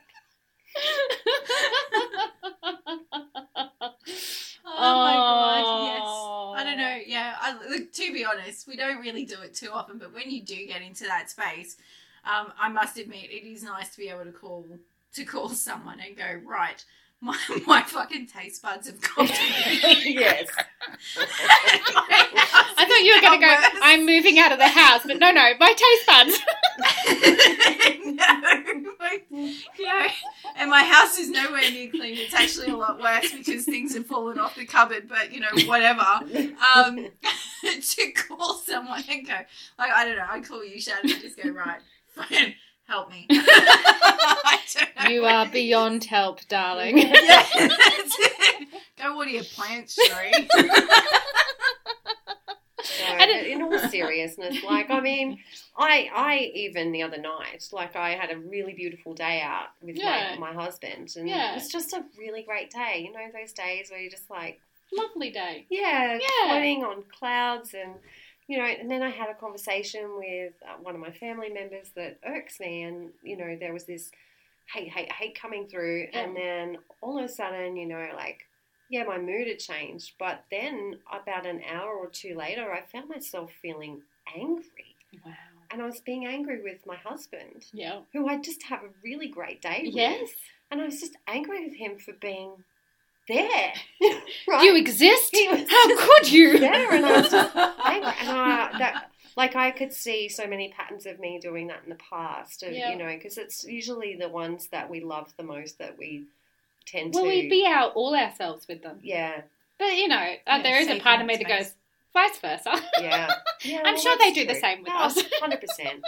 Oh 4.79 4.97
my 4.99 5.13
god, 5.13 5.85
yes. 5.85 6.01
Oh. 6.05 6.53
I 6.55 6.63
don't 6.63 6.77
know. 6.77 6.97
Yeah, 7.05 7.35
I, 7.47 7.69
look, 7.69 7.93
to 7.93 8.13
be 8.13 8.25
honest, 8.25 8.67
we 8.67 8.75
don't 8.75 8.99
really 8.99 9.25
do 9.25 9.41
it 9.41 9.53
too 9.53 9.69
often, 9.71 9.97
but 9.97 10.13
when 10.13 10.29
you 10.29 10.41
do 10.43 10.65
get 10.67 10.81
into 10.81 11.05
that 11.05 11.29
space, 11.29 11.77
um, 12.25 12.51
I 12.59 12.69
must 12.69 12.97
admit 12.97 13.31
it 13.31 13.47
is 13.47 13.63
nice 13.63 13.89
to 13.91 13.97
be 13.97 14.09
able 14.09 14.25
to 14.25 14.31
call 14.31 14.65
to 15.13 15.25
call 15.25 15.49
someone 15.49 15.99
and 15.99 16.17
go 16.17 16.39
right. 16.45 16.83
My, 17.19 17.37
my 17.65 17.81
fucking 17.81 18.27
taste 18.27 18.61
buds 18.61 18.87
have 18.87 19.01
gone. 19.01 19.27
yes. 19.27 20.47
I 21.17 22.85
thought 22.85 23.03
you 23.03 23.15
were 23.15 23.21
going 23.21 23.39
to 23.39 23.45
go. 23.45 23.55
I'm 23.81 24.05
moving 24.05 24.37
out 24.37 24.51
of 24.51 24.59
the 24.59 24.67
house, 24.67 25.01
but 25.05 25.17
no, 25.17 25.31
no, 25.31 25.53
my 25.59 25.73
taste 25.73 26.05
buds. 26.05 26.39
no, 28.05 28.56
yeah, 29.79 30.11
and 30.55 30.69
my 30.69 30.83
house 30.83 31.17
is 31.17 31.29
nowhere 31.29 31.61
near 31.61 31.89
clean. 31.89 32.17
It's 32.17 32.33
actually 32.33 32.71
a 32.71 32.75
lot 32.75 33.01
worse 33.01 33.31
because 33.33 33.65
things 33.65 33.93
have 33.95 34.05
fallen 34.05 34.39
off 34.39 34.55
the 34.55 34.65
cupboard. 34.65 35.07
But 35.07 35.31
you 35.31 35.39
know, 35.39 35.49
whatever. 35.65 36.01
Um, 36.75 37.07
to 37.81 38.11
call 38.11 38.55
someone 38.55 39.03
and 39.09 39.25
go 39.27 39.33
like 39.77 39.91
I 39.91 40.05
don't 40.05 40.17
know. 40.17 40.27
I 40.29 40.41
call 40.41 40.63
you, 40.63 40.79
Shannon, 40.79 41.11
and 41.11 41.21
just 41.21 41.41
go 41.41 41.49
right. 41.49 41.79
Fine, 42.15 42.55
help 42.87 43.09
me. 43.11 43.27
I 43.29 44.59
don't 44.73 45.03
know 45.03 45.09
You 45.09 45.25
are 45.25 45.47
beyond 45.47 46.03
help, 46.05 46.47
darling. 46.47 46.97
Yeah, 46.97 47.45
that's 47.53 48.15
it. 48.19 48.67
Go 49.01 49.15
water 49.15 49.29
your 49.29 49.43
plants, 49.43 49.95
Cherie. 49.95 50.47
But 53.17 53.29
in 53.29 53.61
all 53.61 53.79
seriousness, 53.79 54.63
like 54.63 54.89
I 54.89 54.99
mean, 54.99 55.39
I 55.77 56.09
I 56.13 56.51
even 56.55 56.91
the 56.91 57.03
other 57.03 57.17
night, 57.17 57.67
like 57.71 57.95
I 57.95 58.11
had 58.15 58.31
a 58.31 58.37
really 58.37 58.73
beautiful 58.73 59.13
day 59.13 59.41
out 59.41 59.67
with 59.81 59.95
Yeah. 59.97 60.35
my, 60.39 60.51
my 60.51 60.53
husband, 60.63 61.13
and 61.15 61.27
Yeah. 61.27 61.51
it 61.51 61.55
was 61.55 61.69
just 61.69 61.93
a 61.93 62.03
really 62.17 62.43
great 62.43 62.69
day. 62.71 62.99
You 63.05 63.11
know, 63.13 63.27
those 63.33 63.53
days 63.53 63.89
where 63.91 63.99
you're 63.99 64.11
just 64.11 64.29
like, 64.29 64.59
Lovely 64.91 65.29
day. 65.31 65.65
yeah, 65.69 66.15
Yeah. 66.21 66.47
floating 66.47 66.83
on 66.83 67.03
clouds, 67.17 67.73
and 67.73 67.93
you 68.47 68.57
know, 68.57 68.63
and 68.65 68.89
then 68.89 69.03
I 69.03 69.09
had 69.09 69.29
a 69.29 69.35
conversation 69.35 70.15
with 70.17 70.53
uh, 70.65 70.77
one 70.81 70.95
of 70.95 71.01
my 71.01 71.11
family 71.11 71.49
members 71.49 71.89
that 71.95 72.17
irks 72.25 72.59
me, 72.59 72.83
and 72.83 73.11
you 73.23 73.35
know, 73.37 73.57
there 73.59 73.73
was 73.73 73.83
this 73.85 74.09
hate, 74.73 74.89
hate, 74.89 75.11
hate 75.11 75.39
coming 75.39 75.67
through, 75.67 76.07
and 76.13 76.35
then 76.35 76.77
all 77.01 77.17
of 77.19 77.25
a 77.25 77.29
sudden, 77.29 77.75
you 77.77 77.85
know, 77.87 78.09
like. 78.15 78.45
Yeah, 78.89 79.03
my 79.03 79.17
mood 79.17 79.47
had 79.47 79.59
changed, 79.59 80.13
but 80.17 80.43
then 80.49 80.99
about 81.11 81.45
an 81.45 81.61
hour 81.69 81.93
or 81.93 82.07
two 82.07 82.35
later, 82.35 82.71
I 82.71 82.81
found 82.81 83.09
myself 83.09 83.51
feeling 83.61 84.01
angry. 84.35 84.95
Wow. 85.25 85.33
And 85.71 85.81
I 85.81 85.85
was 85.85 85.99
being 85.99 86.25
angry 86.25 86.61
with 86.63 86.85
my 86.85 86.95
husband, 86.95 87.65
Yeah. 87.73 88.01
who 88.13 88.27
I 88.29 88.37
just 88.37 88.63
have 88.63 88.83
a 88.83 88.89
really 89.03 89.27
great 89.27 89.61
day 89.61 89.81
with. 89.85 89.93
Yes. 89.95 90.29
And 90.71 90.81
I 90.81 90.85
was 90.85 90.99
just 91.01 91.17
angry 91.27 91.65
with 91.67 91.75
him 91.75 91.97
for 91.97 92.13
being 92.13 92.53
there. 93.27 93.73
right? 94.47 94.63
You 94.63 94.77
exist? 94.77 95.35
How 95.69 95.97
could 95.97 96.31
you? 96.31 96.59
there, 96.59 96.91
and 96.93 97.05
I 97.05 97.21
was 97.21 97.29
just 97.31 97.55
angry. 97.55 98.13
And 98.21 98.29
I, 98.29 98.69
uh, 98.73 98.77
that, 98.77 99.11
like, 99.35 99.55
I 99.57 99.71
could 99.71 99.91
see 99.91 100.29
so 100.29 100.47
many 100.47 100.69
patterns 100.69 101.05
of 101.05 101.19
me 101.19 101.39
doing 101.41 101.67
that 101.67 101.83
in 101.83 101.89
the 101.89 101.95
past, 102.09 102.63
of, 102.63 102.71
Yeah. 102.71 102.91
you 102.91 102.97
know, 102.97 103.07
because 103.13 103.37
it's 103.37 103.65
usually 103.65 104.15
the 104.15 104.29
ones 104.29 104.67
that 104.69 104.89
we 104.89 105.01
love 105.01 105.33
the 105.35 105.43
most 105.43 105.77
that 105.79 105.97
we 105.97 106.25
tend 106.87 107.13
Well, 107.13 107.23
to. 107.23 107.29
we 107.29 107.49
be 107.49 107.65
out 107.67 107.93
all 107.95 108.15
ourselves 108.15 108.67
with 108.67 108.81
them. 108.81 108.99
yeah, 109.03 109.41
But, 109.77 109.95
you 109.97 110.07
know, 110.07 110.33
uh, 110.47 110.61
there 110.63 110.79
is 110.79 110.87
a 110.87 110.99
part 110.99 111.21
of 111.21 111.27
me 111.27 111.35
that 111.37 111.47
goes, 111.47 111.73
vice 112.13 112.37
versa. 112.39 112.81
yeah. 112.99 113.31
yeah 113.63 113.81
I'm 113.85 113.93
well, 113.93 114.01
sure 114.01 114.17
they 114.17 114.31
do 114.33 114.45
the 114.47 114.55
same 114.55 114.79
with 114.79 114.87
No, 114.87 114.95
us. 114.97 115.21
Hundred 115.39 115.61
percent. 115.61 116.01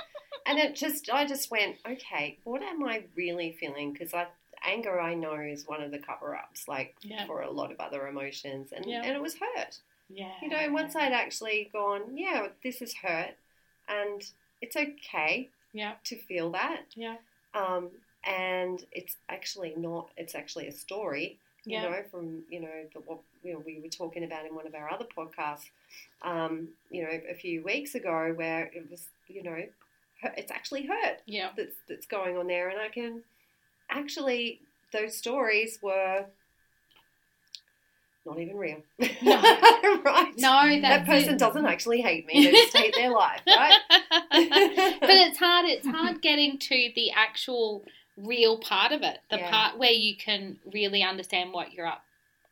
And 0.48 0.58
it 0.58 0.76
just, 0.76 1.10
I 1.12 1.26
just 1.26 1.52
went, 1.52 1.76
okay, 1.88 2.40
what 2.44 2.64
am 2.64 2.84
I 2.84 3.04
really 3.16 3.52
feeling? 3.60 3.94
Because 3.94 4.12
anger, 4.66 5.00
I 5.00 5.14
know, 5.14 5.36
is 5.36 5.68
one 5.68 5.82
of 5.84 5.92
the 5.92 6.00
cover-ups, 6.00 6.68
like 6.68 6.96
Yeah. 7.02 7.26
for 7.28 7.42
a 7.42 7.52
lot 7.52 7.72
of 7.72 7.80
other 7.80 8.08
emotions, 8.08 8.72
and 8.72 8.86
Yeah. 8.86 9.02
and 9.04 9.12
it 9.16 9.22
was 9.22 9.36
hurt. 9.36 9.78
Yeah. 10.10 10.34
You 10.42 10.50
know, 10.50 10.72
once 10.72 10.96
I'd 10.96 11.12
actually 11.14 11.70
gone, 11.72 12.18
yeah, 12.18 12.48
this 12.64 12.82
is 12.82 12.96
hurt, 12.96 13.36
and 13.88 14.22
it's 14.62 14.76
okay 14.76 15.50
Yeah. 15.72 15.94
to 16.06 16.18
feel 16.18 16.50
that. 16.52 16.82
Yeah. 16.96 17.18
Um, 17.54 17.92
and 18.26 18.84
it's 18.92 19.16
actually 19.30 19.74
not. 19.78 20.10
It's 20.18 20.36
actually 20.36 20.68
a 20.68 20.72
story. 20.72 21.40
You 21.66 21.74
Yeah. 21.78 21.90
know, 21.90 22.04
from 22.10 22.44
you 22.50 22.62
know 22.62 22.86
the 22.94 23.00
what 23.02 23.20
you 23.44 23.54
know 23.54 23.60
we 23.66 23.80
were 23.82 23.90
talking 23.90 24.24
about 24.24 24.46
in 24.46 24.56
one 24.56 24.68
of 24.68 24.76
our 24.76 24.90
other 24.92 25.06
podcasts. 25.06 25.70
Um, 26.22 26.70
you 26.90 27.04
know, 27.04 27.10
a 27.30 27.34
few 27.36 27.64
weeks 27.64 27.96
ago, 27.96 28.34
where 28.36 28.66
it 28.74 28.90
was, 28.90 29.08
you 29.28 29.44
know, 29.44 29.62
it's 30.38 30.52
actually 30.52 30.86
hurt 30.86 31.22
Yeah. 31.26 31.50
that's 31.56 31.76
that's 31.88 32.06
going 32.08 32.38
on 32.38 32.48
there, 32.48 32.70
and 32.70 32.80
I 32.80 32.90
can 32.90 33.24
actually 33.90 34.62
those 34.92 35.16
stories 35.18 35.80
were 35.82 36.26
not 38.26 38.40
even 38.40 38.58
real, 38.58 38.82
No. 39.22 39.42
right? 39.42 40.34
No, 40.38 40.82
that 40.82 41.06
person 41.06 41.36
it. 41.36 41.40
doesn't 41.40 41.66
actually 41.66 42.02
hate 42.02 42.26
me; 42.26 42.44
they 42.44 42.52
just 42.52 42.76
hate 42.76 42.94
their 42.96 43.12
life, 43.12 43.42
right? 43.48 43.80
but 43.90 45.10
it's 45.10 45.38
hard. 45.40 45.66
It's 45.68 45.88
hard 45.88 46.22
getting 46.22 46.60
to 46.60 46.92
the 46.96 47.12
actual 47.12 47.84
real 48.24 48.58
part 48.60 48.92
of 48.92 49.02
it, 49.02 49.20
the 49.30 49.38
Yeah. 49.38 49.50
part 49.50 49.78
where 49.78 49.92
you 49.92 50.16
can 50.16 50.58
really 50.74 51.04
understand 51.04 51.54
what 51.54 51.74
you're 51.74 51.88
up, 51.88 52.04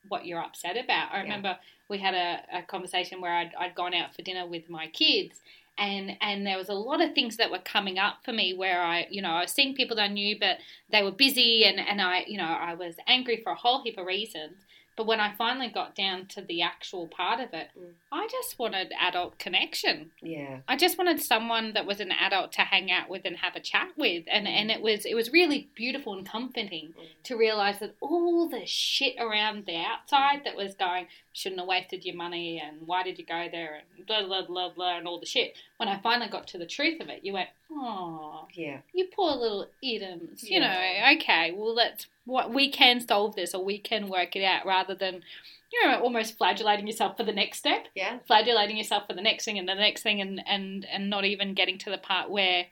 what 0.07 0.25
you're 0.25 0.41
upset 0.41 0.77
about. 0.77 1.11
I 1.11 1.17
Yeah. 1.17 1.21
remember 1.23 1.59
we 1.89 1.97
had 1.97 2.13
a, 2.13 2.59
a 2.59 2.61
conversation 2.63 3.21
where 3.21 3.33
I'd, 3.33 3.53
I'd 3.55 3.75
gone 3.75 3.93
out 3.93 4.13
for 4.15 4.21
dinner 4.21 4.45
with 4.45 4.69
my 4.69 4.87
kids. 4.87 5.41
And, 5.79 6.17
and 6.21 6.45
there 6.45 6.57
was 6.57 6.69
a 6.69 6.73
lot 6.73 7.01
of 7.01 7.13
things 7.13 7.37
that 7.37 7.51
were 7.51 7.59
coming 7.59 7.99
up 7.99 8.25
for 8.25 8.33
me 8.33 8.53
where 8.53 8.81
I, 8.81 9.05
you 9.11 9.21
know, 9.21 9.29
I 9.29 9.41
was 9.41 9.51
seeing 9.51 9.75
people 9.75 9.95
that 9.97 10.03
I 10.03 10.07
knew, 10.07 10.37
but 10.39 10.57
they 10.89 11.03
were 11.03 11.11
busy 11.11 11.65
and, 11.65 11.79
and 11.79 12.01
I, 12.01 12.23
you 12.27 12.37
know, 12.37 12.45
I 12.45 12.73
was 12.73 12.95
angry 13.05 13.37
for 13.43 13.51
a 13.51 13.55
whole 13.55 13.83
heap 13.83 13.97
of 13.97 14.07
reasons. 14.07 14.65
But 14.95 15.05
when 15.05 15.19
I 15.19 15.35
finally 15.35 15.69
got 15.69 15.93
down 15.93 16.25
to 16.29 16.41
the 16.41 16.63
actual 16.63 17.07
part 17.07 17.39
of 17.39 17.53
it, 17.53 17.69
Mm. 17.77 17.93
I 18.11 18.27
just 18.31 18.57
wanted 18.57 18.93
adult 18.99 19.37
connection. 19.37 20.11
Yeah, 20.21 20.59
I 20.67 20.77
just 20.77 20.97
wanted 20.97 21.21
someone 21.21 21.73
that 21.73 21.85
was 21.85 21.99
an 21.99 22.11
adult 22.11 22.53
to 22.53 22.61
hang 22.61 22.89
out 22.91 23.09
with 23.09 23.23
and 23.25 23.37
have 23.37 23.55
a 23.55 23.59
chat 23.59 23.89
with, 23.97 24.23
and 24.31 24.47
Mm. 24.47 24.51
and 24.51 24.71
it 24.71 24.81
was 24.81 25.05
it 25.05 25.13
was 25.13 25.31
really 25.33 25.67
beautiful 25.75 26.13
and 26.13 26.25
comforting 26.25 26.93
Mm. 26.97 27.07
to 27.23 27.35
realize 27.35 27.79
that 27.79 27.95
all 27.99 28.47
the 28.47 28.65
shit 28.65 29.15
around 29.19 29.65
the 29.65 29.75
outside 29.75 30.43
that 30.45 30.55
was 30.55 30.73
going 30.75 31.07
shouldn't 31.33 31.59
have 31.59 31.67
wasted 31.67 32.05
your 32.05 32.15
money 32.15 32.59
and 32.59 32.87
why 32.87 33.03
did 33.03 33.19
you 33.19 33.25
go 33.25 33.47
there 33.51 33.81
and 33.97 34.07
blah 34.07 34.23
blah 34.25 34.41
blah 34.45 34.69
blah 34.69 34.97
and 34.97 35.07
all 35.07 35.19
the 35.19 35.25
shit. 35.25 35.55
When 35.75 35.89
I 35.89 35.97
finally 35.99 36.29
got 36.29 36.47
to 36.47 36.57
the 36.57 36.65
truth 36.65 36.99
of 37.01 37.09
it, 37.09 37.23
you 37.25 37.33
went, 37.33 37.49
oh, 37.71 38.47
yeah, 38.53 38.79
you 38.93 39.05
poor 39.13 39.31
little 39.35 39.67
idioms. 39.83 40.49
You 40.49 40.61
know, 40.61 40.81
okay, 41.15 41.51
well 41.51 41.73
let's 41.75 42.07
what 42.25 42.53
we 42.53 42.69
can 42.69 42.99
solve 42.99 43.35
this 43.35 43.53
or 43.53 43.63
we 43.63 43.77
can 43.77 44.07
work 44.07 44.35
it 44.35 44.43
out 44.43 44.65
rather 44.65 44.95
than 44.95 45.23
you 45.71 45.85
know 45.87 45.99
almost 46.01 46.37
flagellating 46.37 46.87
yourself 46.87 47.17
for 47.17 47.23
the 47.23 47.33
next 47.33 47.57
step 47.59 47.85
yeah, 47.95 48.19
flagellating 48.27 48.77
yourself 48.77 49.03
for 49.07 49.13
the 49.13 49.21
next 49.21 49.45
thing 49.45 49.59
and 49.59 49.67
the 49.67 49.75
next 49.75 50.01
thing 50.03 50.21
and, 50.21 50.41
and, 50.47 50.85
and 50.91 51.09
not 51.09 51.25
even 51.25 51.53
getting 51.53 51.77
to 51.79 51.89
the 51.89 51.97
part 51.97 52.29
where 52.29 52.65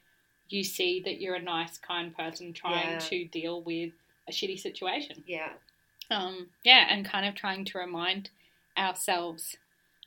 you 0.48 0.64
see 0.64 1.02
that 1.04 1.20
you're 1.20 1.36
a 1.36 1.42
nice, 1.42 1.78
kind 1.80 2.16
person 2.16 2.54
trying 2.54 2.92
Yeah. 2.92 3.00
to 3.00 3.26
deal 3.26 3.62
with 3.64 3.94
a 4.28 4.32
shitty 4.32 4.60
situation. 4.60 5.24
yeah, 5.28 5.50
Um, 6.12 6.48
yeah, 6.64 6.86
and 6.90 7.04
kind 7.04 7.26
of 7.26 7.34
trying 7.36 7.66
to 7.66 7.78
remind 7.80 8.30
ourselves. 8.78 9.56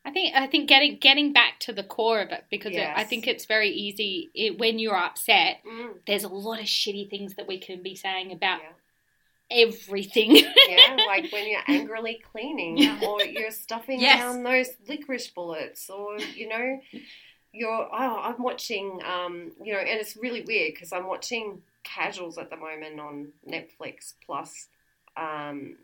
I 0.05 0.11
think 0.13 0.35
I 0.35 0.47
think 0.47 0.69
getting 0.69 0.99
getting 0.99 1.33
back 1.33 1.59
to 1.61 1.73
the 1.73 1.83
core 1.83 2.21
of 2.21 2.31
it 2.31 2.45
because 2.51 2.75
it, 2.75 2.89
I 2.95 3.05
think 3.05 3.27
it's 3.27 3.45
very 3.47 3.71
easy 3.71 4.31
it, 4.35 4.59
when 4.59 4.79
you're 4.79 4.97
upset. 4.97 5.59
mm, 5.67 5.95
There's 6.07 6.25
a 6.25 6.29
lot 6.29 6.61
of 6.61 6.67
shitty 6.67 7.11
things 7.11 7.35
that 7.35 7.49
we 7.49 7.59
can 7.59 7.83
be 7.83 7.95
saying 7.97 8.31
about 8.33 8.61
yeah. 8.61 8.71
Everything. 9.51 10.37
Yeah, 10.69 10.97
like 11.07 11.31
when 11.33 11.49
you're 11.49 11.61
angrily 11.69 12.21
cleaning, 12.33 12.77
Yeah. 12.79 13.01
or 13.07 13.23
you're 13.23 13.51
stuffing 13.51 14.01
Yes. 14.01 14.21
down 14.21 14.43
those 14.43 14.69
licorice 14.89 15.29
bullets, 15.29 15.89
or 15.91 16.19
you 16.19 16.49
know, 16.49 16.81
you're. 17.53 17.89
Oh, 17.93 18.21
I'm 18.23 18.43
watching. 18.43 19.01
Um, 19.05 19.53
you 19.63 19.73
know, 19.73 19.79
and 19.81 20.01
it's 20.01 20.17
really 20.17 20.43
weird 20.43 20.75
because 20.75 20.93
I'm 20.93 21.07
watching 21.07 21.63
Casuals 21.85 22.37
at 22.39 22.51
the 22.51 22.57
moment 22.57 23.01
on 23.01 23.29
Netflix 23.49 24.13
plus, 24.27 24.67
um, 25.17 25.77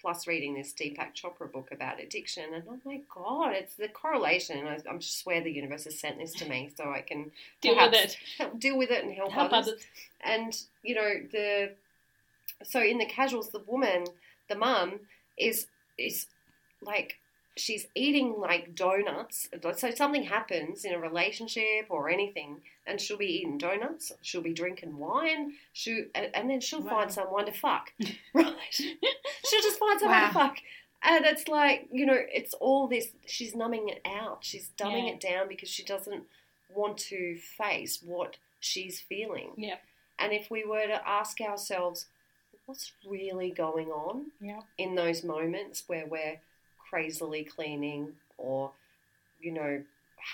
plus 0.00 0.26
reading 0.26 0.52
this 0.54 0.74
Deepak 0.74 1.14
Chopra 1.14 1.50
book 1.50 1.68
about 1.72 1.98
addiction, 2.00 2.52
and 2.52 2.62
oh 2.68 2.78
my 2.84 3.00
god, 3.14 3.54
it's 3.54 3.74
the 3.76 3.88
correlation. 3.88 4.66
I, 4.66 4.78
I'm 4.88 5.00
swear 5.00 5.40
the 5.42 5.50
universe 5.50 5.84
has 5.84 5.98
sent 5.98 6.18
this 6.18 6.34
to 6.34 6.48
me 6.48 6.70
so 6.76 6.90
I 6.90 7.00
can 7.00 7.30
deal 7.62 7.76
with 7.76 7.94
it. 7.94 8.18
help, 8.36 8.60
deal 8.60 8.76
with 8.76 8.90
it 8.90 9.02
and 9.04 9.14
help, 9.14 9.32
Help 9.32 9.52
others 9.54 9.68
others. 9.68 9.84
and 10.22 10.60
you 10.82 10.94
know 10.94 11.10
the 11.32 11.70
so 12.64 12.80
in 12.82 12.98
the 12.98 13.06
casuals 13.06 13.50
the 13.50 13.60
woman 13.66 14.04
the 14.48 14.56
mum 14.56 15.00
is 15.38 15.66
is 15.98 16.26
like 16.82 17.18
she's 17.58 17.86
eating 17.94 18.34
like 18.38 18.74
donuts. 18.74 19.48
So 19.76 19.90
something 19.90 20.24
happens 20.24 20.84
in 20.84 20.92
a 20.92 20.98
relationship 21.00 21.86
or 21.88 22.10
anything, 22.10 22.60
and 22.86 23.00
she'll 23.00 23.16
be 23.16 23.38
eating 23.38 23.56
donuts. 23.56 24.12
She'll 24.20 24.42
be 24.42 24.52
drinking 24.52 24.98
wine. 24.98 25.54
She 25.72 26.04
and 26.14 26.50
then 26.50 26.60
she'll 26.60 26.82
Wow. 26.82 26.90
find 26.90 27.12
someone 27.12 27.46
to 27.46 27.52
fuck. 27.52 27.92
Right? 28.34 28.54
she'll 28.70 29.62
just 29.62 29.78
find 29.78 29.98
someone 29.98 30.20
Wow. 30.20 30.26
to 30.28 30.34
fuck. 30.34 30.56
And 31.02 31.24
it's 31.24 31.48
like, 31.48 31.88
you 31.90 32.04
know, 32.04 32.18
it's 32.18 32.52
all 32.54 32.88
this. 32.88 33.08
She's 33.26 33.54
numbing 33.54 33.88
it 33.88 34.00
out. 34.04 34.38
She's 34.44 34.70
dumbing 34.76 35.06
Yeah. 35.06 35.14
it 35.14 35.20
down 35.20 35.48
because 35.48 35.70
she 35.70 35.82
doesn't 35.82 36.24
want 36.68 36.98
to 36.98 37.36
face 37.36 38.02
what 38.02 38.36
she's 38.60 39.00
feeling. 39.00 39.52
Yep. 39.56 39.80
And 40.18 40.32
if 40.32 40.50
we 40.50 40.64
were 40.64 40.86
to 40.86 41.08
ask 41.08 41.40
ourselves, 41.40 42.06
what's 42.66 42.92
really 43.08 43.50
going 43.50 43.88
on 43.88 44.26
Yeah. 44.40 44.60
in 44.76 44.94
those 44.94 45.24
moments 45.24 45.84
where 45.86 46.06
we're 46.06 46.40
crazily 46.90 47.44
cleaning 47.44 48.14
or, 48.36 48.72
you 49.40 49.52
know, 49.52 49.82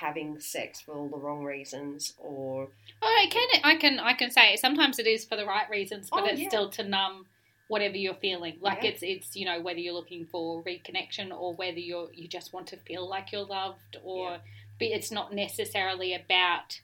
having 0.01 0.41
sex 0.41 0.81
for 0.81 0.93
all 0.95 1.09
the 1.09 1.19
wrong 1.19 1.45
reasons 1.45 2.15
or, 2.19 2.69
Oh, 3.03 3.07
I 3.07 3.27
can 3.31 3.49
I 3.62 3.77
can 3.77 4.01
I 4.01 4.15
can 4.15 4.31
say 4.31 4.57
sometimes 4.57 4.99
it 4.99 5.07
is 5.07 5.25
for 5.25 5.37
the 5.37 5.45
right 5.47 5.69
reasons, 5.69 6.09
but 6.11 6.23
Oh, 6.23 6.27
it's 6.27 6.41
yeah. 6.41 6.49
still 6.49 6.71
to 6.71 6.83
numb 6.85 7.27
whatever 7.69 7.97
you're 7.97 8.15
feeling. 8.15 8.57
Like 8.61 8.83
Yeah. 8.83 8.91
it's 8.91 9.03
it's 9.03 9.37
you 9.37 9.45
know 9.45 9.61
whether 9.61 9.79
you're 9.79 9.93
looking 9.95 10.25
for 10.27 10.62
reconnection 10.62 11.31
or 11.39 11.55
whether 11.55 11.79
you're 11.79 12.11
you 12.15 12.27
just 12.29 12.53
want 12.55 12.67
to 12.69 12.77
feel 12.79 13.07
like 13.07 13.33
you're 13.33 13.45
loved 13.45 13.99
or 14.03 14.31
Yeah. 14.33 14.39
but 14.79 14.89
it's 14.89 15.11
not 15.11 15.33
necessarily 15.35 16.15
about 16.15 16.81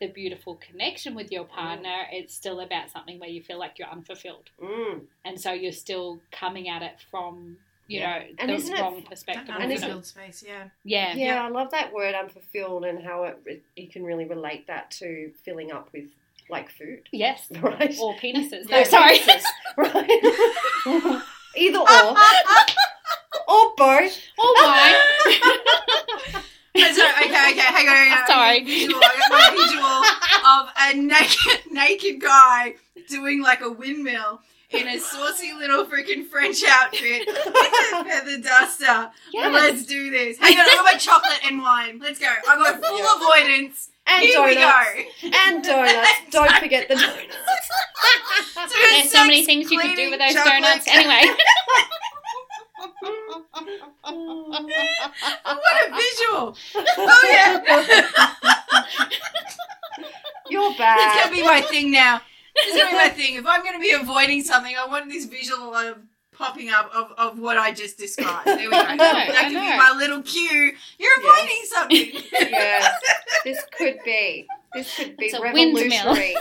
the 0.00 0.08
beautiful 0.08 0.56
connection 0.56 1.14
with 1.14 1.28
Mm. 1.28 1.32
your 1.32 1.44
partner. 1.44 2.06
It's 2.12 2.34
still 2.34 2.60
about 2.60 2.90
something 2.90 3.18
where 3.18 3.28
you 3.30 3.42
feel 3.42 3.58
like 3.58 3.78
you're 3.78 3.88
unfulfilled, 3.88 4.50
mm, 4.60 5.06
and 5.24 5.40
so 5.40 5.52
you're 5.52 5.72
still 5.72 6.20
coming 6.32 6.68
at 6.68 6.82
it 6.82 7.00
from 7.10 7.58
you 7.86 8.00
Yeah. 8.00 8.18
know 8.20 8.26
And 8.38 8.50
the 8.50 8.54
isn't 8.54 8.74
it- 8.74 8.80
wrong 8.80 9.02
perspective. 9.02 9.46
That 9.46 9.60
And 9.60 9.70
it. 9.70 9.74
isn't- 9.76 9.90
unfulfilled 9.90 10.06
space, 10.06 10.42
yeah. 10.48 10.68
yeah, 10.84 11.14
yeah, 11.14 11.44
I 11.44 11.48
love 11.48 11.70
that 11.72 11.92
word 11.92 12.14
unfulfilled 12.14 12.84
and 12.86 13.04
how 13.04 13.24
it, 13.24 13.38
it, 13.44 13.62
you 13.76 13.88
can 13.88 14.04
really 14.04 14.24
relate 14.24 14.66
that 14.68 14.90
to 14.92 15.32
filling 15.44 15.70
up 15.70 15.92
with 15.92 16.06
like 16.48 16.70
food, 16.70 17.08
yes, 17.12 17.46
right? 17.60 17.94
or 18.00 18.14
penises. 18.16 18.68
Yeah. 18.68 18.78
No, 18.78 18.84
sorry. 18.84 19.18
penises, 19.18 19.44
right? 19.76 21.22
Either 21.56 21.78
or, 21.78 22.16
or 23.48 23.74
both. 23.76 24.18
or 24.38 24.54
wine. 24.62 24.94
Sorry, 26.76 26.86
okay, 27.26 27.50
okay, 27.52 27.60
hang 27.60 27.88
on, 27.88 27.94
hang 27.96 28.12
on. 28.12 28.26
Sorry. 28.26 28.64
Visual, 28.64 29.00
I 29.02 29.16
got 29.18 29.30
my 29.30 29.50
visual 29.62 29.96
of 30.50 30.68
a 30.80 30.94
naked, 31.00 31.72
naked 31.72 32.20
guy 32.20 32.74
doing 33.08 33.42
like 33.42 33.60
a 33.60 33.70
windmill 33.70 34.40
in 34.70 34.88
a 34.88 34.98
saucy 34.98 35.52
little 35.52 35.84
freaking 35.84 36.26
French 36.26 36.64
outfit 36.66 37.26
with 37.28 37.36
a 37.46 38.04
feather 38.04 38.38
duster. 38.38 39.10
Yes. 39.32 39.52
Let's 39.52 39.86
do 39.86 40.10
this. 40.10 40.38
Hang 40.38 40.54
on, 40.58 40.66
I 40.68 40.74
got 40.74 40.84
my 40.84 40.98
chocolate 40.98 41.38
and 41.46 41.62
wine. 41.62 42.00
Let's 42.02 42.18
go. 42.18 42.26
I 42.26 42.56
got 42.56 42.84
full 42.84 42.98
Yeah. 42.98 43.16
avoidance. 43.16 43.90
And 44.06 44.22
Here 44.22 44.34
donuts. 44.34 44.54
we 45.22 45.30
go. 45.30 45.36
And 45.46 45.64
donuts. 45.64 46.10
Don't 46.30 46.52
forget 46.56 46.88
the 46.88 46.94
donuts. 46.96 47.36
So 48.54 48.66
There's 48.90 49.10
so 49.10 49.24
many 49.24 49.44
things 49.46 49.70
you 49.70 49.78
could 49.80 49.96
do 49.96 50.10
with 50.10 50.18
those 50.18 50.34
chocolate. 50.34 50.60
donuts. 50.62 50.86
Anyway. 50.88 51.22
What 54.04 55.76
a 55.88 55.94
visual. 55.94 56.56
Oh, 56.96 57.28
yeah. 57.30 57.60
You're 60.50 60.68
It's 60.70 60.78
bad. 60.78 61.24
gonna 61.24 61.34
be 61.36 61.42
my 61.42 61.60
thing 61.62 61.90
now. 61.90 62.20
It's 62.54 62.76
gonna 62.76 62.90
be 62.90 62.96
my 62.96 63.08
thing. 63.08 63.34
If 63.36 63.46
I'm 63.46 63.64
gonna 63.64 63.78
be 63.80 63.92
avoiding 63.92 64.42
something, 64.42 64.74
I 64.76 64.86
want 64.86 65.08
this 65.08 65.24
visual 65.26 65.74
of 65.74 65.98
popping 66.36 66.68
up 66.70 66.90
of, 66.94 67.12
of 67.16 67.38
what 67.38 67.56
I 67.56 67.72
just 67.72 67.96
described. 67.98 68.46
There 68.46 68.56
we 68.58 68.70
go. 68.70 68.76
I 68.76 68.96
know, 68.96 69.04
that 69.04 69.30
I 69.36 69.42
can 69.44 69.52
be 69.52 69.56
my 69.78 69.94
little 69.96 70.22
cue. 70.22 70.72
You're 70.98 71.18
avoiding 71.18 71.62
something. 71.64 72.22
Yes. 72.32 72.92
This 73.44 73.62
could 73.76 73.98
be. 74.06 74.46
This 74.72 74.96
could 74.96 75.16
be 75.18 75.26
It's 75.26 75.34
a 75.34 75.40
revolutionary. 75.42 76.34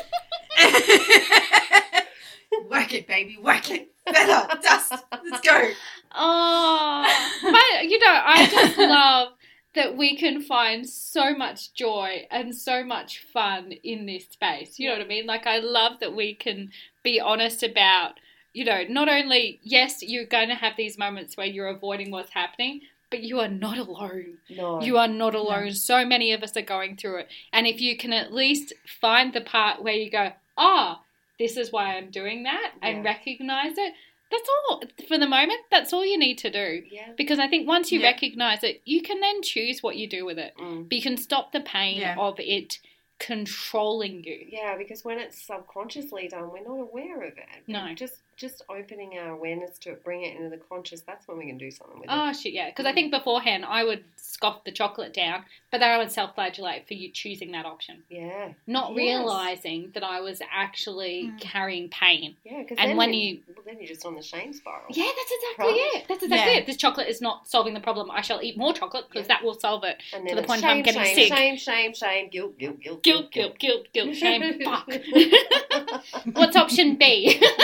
Work 2.70 2.93
it, 2.93 3.08
baby. 3.08 3.38
Work 3.41 3.72
it. 3.72 3.91
Feather, 4.08 4.48
dust. 4.62 4.93
Let's 5.29 5.41
go. 5.46 5.70
Oh, 6.13 7.39
but 7.41 7.89
you 7.89 8.00
know, 8.00 8.22
I 8.25 8.48
just 8.48 8.77
love 8.77 9.29
that 9.75 9.98
we 9.98 10.15
can 10.15 10.41
find 10.41 10.88
so 10.88 11.36
much 11.36 11.74
joy 11.74 12.27
and 12.29 12.55
so 12.55 12.84
much 12.84 13.25
fun 13.34 13.72
in 13.84 14.05
this 14.05 14.25
space. 14.25 14.77
You 14.77 14.89
know 14.89 14.98
what 14.98 15.05
I 15.05 15.08
mean? 15.08 15.25
Like, 15.25 15.48
I 15.48 15.60
love 15.60 16.00
that 16.00 16.15
we 16.15 16.36
can 16.36 16.70
be 17.03 17.20
honest 17.20 17.63
about, 17.63 18.20
you 18.53 18.65
know, 18.65 18.84
not 18.88 19.10
only, 19.10 19.60
yes, 19.63 20.04
you're 20.04 20.26
going 20.26 20.49
to 20.49 20.56
have 20.56 20.73
these 20.78 20.97
moments 20.97 21.36
where 21.36 21.47
you're 21.47 21.67
avoiding 21.67 22.12
what's 22.12 22.32
happening, 22.32 22.82
but 23.10 23.21
you 23.23 23.39
are 23.39 23.47
not 23.47 23.78
alone. 23.78 24.38
No. 24.49 24.82
You 24.82 24.97
are 24.97 25.08
not 25.08 25.34
alone. 25.34 25.71
So 25.71 26.06
many 26.06 26.34
of 26.34 26.43
us 26.43 26.56
are 26.56 26.62
going 26.62 26.95
through 26.95 27.21
it. 27.21 27.28
And 27.52 27.65
if 27.65 27.82
you 27.82 27.97
can 27.97 28.13
at 28.13 28.32
least 28.32 28.73
find 29.02 29.34
the 29.34 29.41
part 29.41 29.84
where 29.84 29.93
you 29.93 30.12
go, 30.12 30.34
ah, 30.58 31.02
this 31.39 31.58
is 31.58 31.71
why 31.71 31.95
I'm 31.97 32.12
doing 32.12 32.43
that, 32.43 32.73
and 32.82 33.04
recognize 33.04 33.78
it, 33.78 33.93
that's 34.34 34.50
all. 34.69 34.84
For 35.08 35.17
the 35.17 35.28
moment, 35.28 35.62
that's 35.72 35.93
all 35.93 36.06
you 36.06 36.17
need 36.17 36.38
to 36.39 36.50
do. 36.50 36.84
Yeah. 36.89 37.10
Because 37.15 37.39
I 37.39 37.48
think 37.48 37.67
once 37.67 37.91
you 37.91 38.00
Yeah. 38.00 38.08
recognize 38.08 38.63
it, 38.63 38.82
you 38.86 39.02
can 39.02 39.19
then 39.19 39.41
choose 39.41 39.82
what 39.84 39.96
you 39.96 40.08
do 40.08 40.26
with 40.26 40.38
it. 40.39 40.54
Mm. 40.58 40.89
But 40.89 40.96
you 40.96 41.02
can 41.02 41.17
stop 41.17 41.52
the 41.52 41.62
pain 41.62 42.00
Yeah. 42.02 42.15
of 42.17 42.39
it 42.39 42.80
controlling 43.19 44.24
you. 44.24 44.48
Yeah, 44.50 44.76
because 44.78 45.06
when 45.06 45.19
it's 45.19 45.41
subconsciously 45.41 46.28
done, 46.28 46.52
we're 46.52 46.63
not 46.63 46.80
aware 46.82 47.22
of 47.22 47.38
it. 47.38 47.63
No. 47.67 47.93
Just 47.93 48.15
just 48.43 48.62
opening 48.69 49.17
our 49.17 49.29
awareness 49.32 49.77
to 49.79 49.91
it, 49.91 50.03
bring 50.03 50.21
it 50.23 50.36
into 50.36 50.49
the 50.49 50.58
conscious, 50.58 50.99
that's 51.01 51.27
when 51.29 51.38
we 51.38 51.45
can 51.47 51.58
do 51.58 51.71
something 51.71 51.95
with 51.99 52.10
it. 52.10 52.13
Oh 52.13 52.34
shit, 52.34 52.51
yeah. 52.53 52.69
Because 52.69 52.86
I 52.86 52.91
think 52.93 53.12
beforehand 53.12 53.63
I 53.65 53.86
would 53.86 54.03
scoff 54.17 54.65
the 54.65 54.71
chocolate 54.71 55.13
down, 55.13 55.45
but 55.71 55.77
then 55.79 55.89
I 55.89 55.97
would 55.97 56.12
self-flagellate 56.12 56.86
for 56.88 56.93
you 56.93 57.10
choosing 57.10 57.51
that 57.53 57.65
option, 57.65 58.03
Yeah. 58.10 58.49
not 58.67 58.89
Yes. 58.89 58.97
realizing 58.97 59.91
that 59.93 60.03
I 60.03 60.19
was 60.19 60.41
actually 60.51 61.29
Mm. 61.32 61.39
carrying 61.39 61.88
pain. 61.89 62.36
Yeah, 62.43 62.60
because 62.63 62.77
And 62.79 62.89
then 62.89 62.97
when 62.97 63.13
you, 63.13 63.36
you- 63.36 63.43
well, 63.56 63.63
then 63.65 63.77
you're 63.77 63.88
just 63.88 64.06
on 64.06 64.15
the 64.15 64.21
shame 64.21 64.51
spiral. 64.51 64.82
Yeah, 64.89 65.06
that's 65.15 65.32
exactly 65.32 65.65
Right. 65.79 65.91
it. 65.95 66.06
That's 66.10 66.23
exactly 66.23 66.53
Yeah. 66.53 66.60
it. 66.60 66.65
This 66.65 66.75
chocolate 66.77 67.08
is 67.08 67.21
not 67.21 67.47
solving 67.47 67.73
the 67.73 67.79
problem. 67.79 68.12
I 68.12 68.19
shall 68.21 68.41
eat 68.43 68.58
more 68.58 68.73
chocolate 68.73 69.06
because 69.10 69.27
Yeah. 69.29 69.36
that 69.36 69.43
will 69.45 69.58
solve 69.58 69.86
it. 69.86 70.01
And 70.13 70.27
to 70.27 70.36
then 70.36 70.41
the 70.41 70.47
point 70.47 70.62
shame, 70.62 70.69
I'm 70.69 70.82
getting 70.82 71.01
shame, 71.03 71.15
sick. 71.15 71.27
shame, 71.34 71.56
shame, 71.58 71.93
shame, 71.93 72.27
guilt, 72.29 72.58
guilt, 72.58 72.79
guilt, 72.82 73.01
Guilt, 73.03 73.32
guilt, 73.32 73.58
guilt, 73.60 73.88
guilt, 73.93 74.15
shame. 74.15 74.60
Fuck. 74.63 74.89
What's 76.34 76.56
option 76.56 76.95
B? 76.95 77.39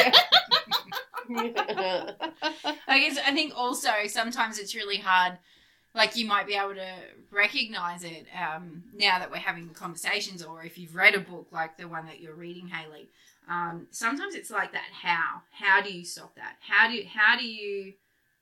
I 2.87 2.99
guess 2.99 3.17
I 3.25 3.31
think 3.33 3.53
also 3.55 3.89
sometimes 4.07 4.57
it's 4.59 4.75
really 4.75 4.97
hard. 4.97 5.37
Like 5.95 6.15
you 6.15 6.27
might 6.27 6.45
be 6.45 6.53
able 6.53 6.75
to 6.75 6.91
recognize 7.31 8.03
it 8.03 8.25
um, 8.39 8.83
now 8.95 9.19
that 9.19 9.31
we're 9.31 9.37
having 9.37 9.67
the 9.67 9.73
conversations, 9.73 10.43
or 10.43 10.63
if 10.63 10.77
you've 10.77 10.95
read 10.95 11.15
a 11.15 11.19
book 11.19 11.47
like 11.51 11.77
the 11.77 11.87
one 11.87 12.05
that 12.05 12.19
you're 12.19 12.35
reading, 12.35 12.67
Haley. 12.67 13.09
Um, 13.49 13.87
sometimes 13.89 14.35
it's 14.35 14.51
like 14.51 14.73
that. 14.73 14.85
How? 15.01 15.41
How 15.51 15.81
do 15.81 15.91
you 15.91 16.05
stop 16.05 16.35
that? 16.35 16.57
How 16.61 16.89
do? 16.91 17.01
How 17.11 17.37
do 17.37 17.45
you? 17.47 17.93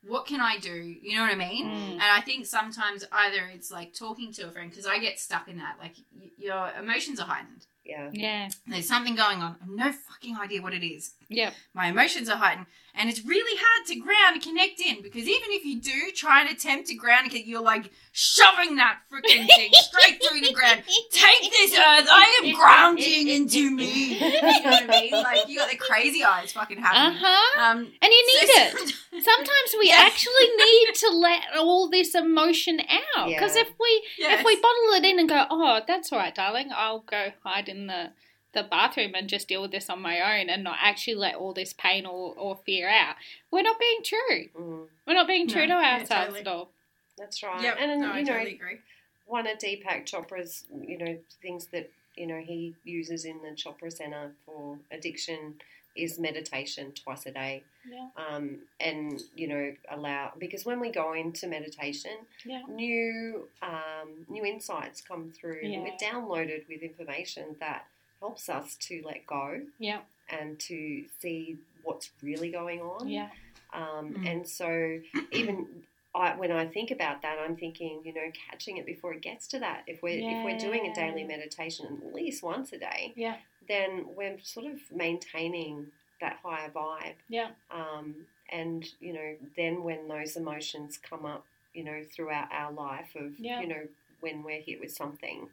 What 0.03 0.25
can 0.25 0.41
I 0.41 0.57
do? 0.59 0.71
You 1.01 1.15
know 1.15 1.23
what 1.23 1.31
I 1.31 1.35
mean? 1.35 1.65
Mm. 1.65 1.91
And 1.93 2.01
I 2.01 2.21
think 2.21 2.45
sometimes 2.45 3.05
either 3.11 3.49
it's 3.53 3.71
like 3.71 3.93
talking 3.93 4.31
to 4.33 4.47
a 4.47 4.51
friend 4.51 4.69
because 4.69 4.85
I 4.85 4.99
get 4.99 5.19
stuck 5.19 5.47
in 5.47 5.57
that. 5.57 5.77
Like 5.81 5.95
y- 6.15 6.29
your 6.37 6.69
emotions 6.79 7.19
are 7.19 7.25
heightened. 7.27 7.65
yeah. 7.85 8.09
yeah, 8.13 8.49
There's 8.67 8.87
something 8.87 9.15
going 9.15 9.41
on. 9.41 9.55
I 9.61 9.65
have 9.65 9.69
no 9.69 9.91
fucking 9.91 10.37
idea 10.37 10.61
what 10.61 10.73
it 10.73 10.85
is 10.85 11.13
yeah, 11.29 11.51
my 11.73 11.87
emotions 11.87 12.29
are 12.29 12.37
heightened 12.37 12.67
and 12.97 13.09
it's 13.09 13.23
really 13.25 13.57
hard 13.61 13.87
to 13.87 13.95
ground 13.95 14.33
and 14.35 14.41
connect 14.43 14.79
in 14.79 15.01
because 15.01 15.27
even 15.27 15.49
if 15.51 15.63
you 15.65 15.79
do 15.79 16.11
try 16.15 16.41
and 16.41 16.49
attempt 16.49 16.87
to 16.87 16.95
ground 16.95 17.23
and 17.23 17.31
connect, 17.31 17.47
you're 17.47 17.61
like 17.61 17.89
shoving 18.11 18.75
that 18.77 18.99
freaking 19.11 19.47
thing 19.55 19.69
straight 19.73 20.21
through 20.23 20.41
the 20.41 20.51
ground 20.53 20.81
take 21.11 21.51
this 21.51 21.73
earth 21.73 22.07
i 22.11 22.41
am 22.43 22.53
grounding 22.55 23.27
into 23.27 23.69
me 23.71 24.15
you 24.15 24.19
know 24.63 24.69
what 24.71 24.83
i 24.83 24.87
mean 25.01 25.11
like 25.11 25.47
you 25.47 25.57
got 25.57 25.69
the 25.69 25.77
crazy 25.77 26.23
eyes 26.23 26.51
fucking 26.51 26.79
happening 26.79 27.19
huh. 27.23 27.61
um 27.71 27.77
And 28.01 28.11
you 28.11 28.27
need 28.27 28.47
so- 28.49 28.85
it. 28.85 28.93
Sometimes 29.23 29.75
we 29.79 29.87
Yeah. 29.89 29.95
actually 30.01 30.47
need 30.57 30.93
to 30.95 31.09
let 31.09 31.41
all 31.57 31.89
this 31.89 32.13
emotion 32.13 32.79
out. 33.17 33.27
Because 33.29 33.55
Yeah. 33.55 33.63
if 33.63 33.69
we 33.79 34.03
Yes. 34.19 34.39
if 34.39 34.45
we 34.45 34.55
bottle 34.57 34.93
it 34.93 35.05
in 35.05 35.17
and 35.19 35.27
go, 35.27 35.45
oh, 35.49 35.81
that's 35.87 36.11
all 36.11 36.19
right, 36.19 36.35
darling, 36.35 36.69
I'll 36.75 36.99
go 36.99 37.31
hide 37.43 37.67
in 37.67 37.87
the 37.87 38.11
the 38.57 38.67
bathroom 38.67 39.13
and 39.15 39.29
just 39.29 39.47
deal 39.47 39.61
with 39.61 39.71
this 39.71 39.89
on 39.89 40.01
my 40.01 40.19
own 40.39 40.49
and 40.49 40.63
not 40.63 40.77
actually 40.81 41.15
let 41.15 41.35
all 41.35 41.53
this 41.53 41.73
pain 41.73 42.05
or, 42.05 42.33
or 42.35 42.59
fear 42.65 42.89
out. 42.89 43.15
We're 43.51 43.61
not 43.61 43.79
being 43.79 43.99
true. 44.03 44.49
Mm, 44.59 44.87
We're 45.05 45.13
not 45.13 45.27
being 45.27 45.47
true 45.47 45.67
No, 45.67 45.75
to 45.77 45.81
yeah, 45.81 45.93
ourselves 45.99 46.09
totally. 46.33 46.39
at 46.41 46.47
all. 46.47 46.69
that's 47.17 47.41
right. 47.43 47.61
Yep. 47.61 47.77
And, 47.79 48.01
no, 48.01 48.11
I 48.11 48.19
you 48.19 48.25
know, 48.25 48.33
totally 48.33 48.55
agree. 48.55 48.77
one 49.25 49.47
of 49.47 49.57
Deepak 49.59 50.05
Chopra's, 50.05 50.65
you 50.87 50.97
know, 50.97 51.17
things 51.41 51.67
that, 51.67 51.89
you 52.15 52.25
know, 52.27 52.39
he 52.39 52.75
uses 52.83 53.25
in 53.25 53.39
the 53.43 53.49
Chopra 53.55 53.91
Center 53.93 54.31
for 54.45 54.77
addiction 54.91 55.55
is 55.95 56.19
meditation 56.19 56.91
twice 56.93 57.25
a 57.25 57.31
day. 57.31 57.63
Yeah. 57.89 58.07
Um, 58.29 58.59
and, 58.79 59.19
you 59.35 59.47
know, 59.47 59.73
allow, 59.89 60.31
because 60.37 60.63
when 60.65 60.79
we 60.79 60.91
go 60.91 61.13
into 61.13 61.47
meditation, 61.47 62.11
Yeah. 62.45 62.61
new 62.69 63.47
um, 63.63 64.25
new 64.29 64.45
insights 64.45 65.01
come 65.01 65.31
through. 65.31 65.59
Yeah. 65.63 65.79
We're 65.79 65.97
downloaded 65.97 66.67
with 66.69 66.81
information 66.83 67.55
that 67.59 67.85
helps 68.19 68.49
us 68.49 68.75
to 68.75 69.01
let 69.05 69.25
go 69.27 69.61
Yeah. 69.79 69.99
and 70.29 70.59
to 70.61 71.05
see 71.19 71.57
what's 71.83 72.11
really 72.21 72.51
going 72.51 72.81
on. 72.81 73.07
Yeah. 73.07 73.29
Um, 73.73 74.13
Mm. 74.15 74.31
And 74.31 74.47
so, 74.47 74.99
even 75.31 75.83
I, 76.15 76.35
when 76.35 76.51
I 76.51 76.65
think 76.65 76.89
about 76.91 77.21
that, 77.21 77.37
I'm 77.37 77.55
thinking, 77.55 78.01
you 78.03 78.13
know, 78.13 78.31
catching 78.49 78.77
it 78.77 78.85
before 78.85 79.13
it 79.13 79.21
gets 79.21 79.47
to 79.49 79.59
that. 79.59 79.83
If 79.87 80.01
we're 80.01 80.17
if 80.17 80.43
we're 80.45 80.57
doing 80.57 80.89
a 80.89 80.93
daily 80.95 81.21
Yeah. 81.21 81.27
meditation 81.27 82.01
at 82.07 82.13
least 82.13 82.41
once 82.43 82.73
a 82.73 82.77
day, 82.79 83.13
Yeah. 83.15 83.37
then 83.67 84.15
we're 84.15 84.39
sort 84.41 84.65
of 84.65 84.79
maintaining 84.91 85.91
that 86.21 86.37
higher 86.43 86.69
vibe. 86.71 87.15
Yeah. 87.29 87.51
Um, 87.69 88.25
and 88.49 88.87
you 88.99 89.13
know, 89.13 89.35
then 89.55 89.83
when 89.83 90.07
those 90.07 90.35
emotions 90.37 90.97
come 90.97 91.25
up, 91.25 91.45
you 91.73 91.83
know, 91.83 92.03
throughout 92.03 92.51
our 92.51 92.71
life 92.71 93.15
of, 93.15 93.37
Yeah. 93.39 93.61
you 93.61 93.67
know, 93.67 93.87
when 94.21 94.41
we're 94.43 94.61
hit 94.61 94.79
with 94.79 94.91
something, 94.93 95.49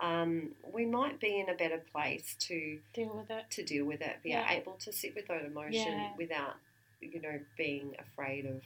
um, 0.00 0.50
we 0.72 0.86
might 0.86 1.20
be 1.20 1.38
in 1.40 1.48
a 1.48 1.54
better 1.54 1.78
place 1.92 2.34
to 2.40 2.78
Deal 2.94 3.14
with 3.16 3.30
it. 3.30 3.44
to 3.50 3.62
deal 3.62 3.84
with 3.84 4.00
it, 4.00 4.22
be 4.22 4.30
Yeah. 4.30 4.50
able 4.50 4.72
to 4.74 4.92
sit 4.92 5.14
with 5.14 5.26
that 5.28 5.44
emotion 5.44 5.92
Yeah. 5.98 6.12
without, 6.16 6.56
you 7.00 7.20
know, 7.20 7.40
being 7.56 7.94
afraid 7.98 8.46
of 8.46 8.62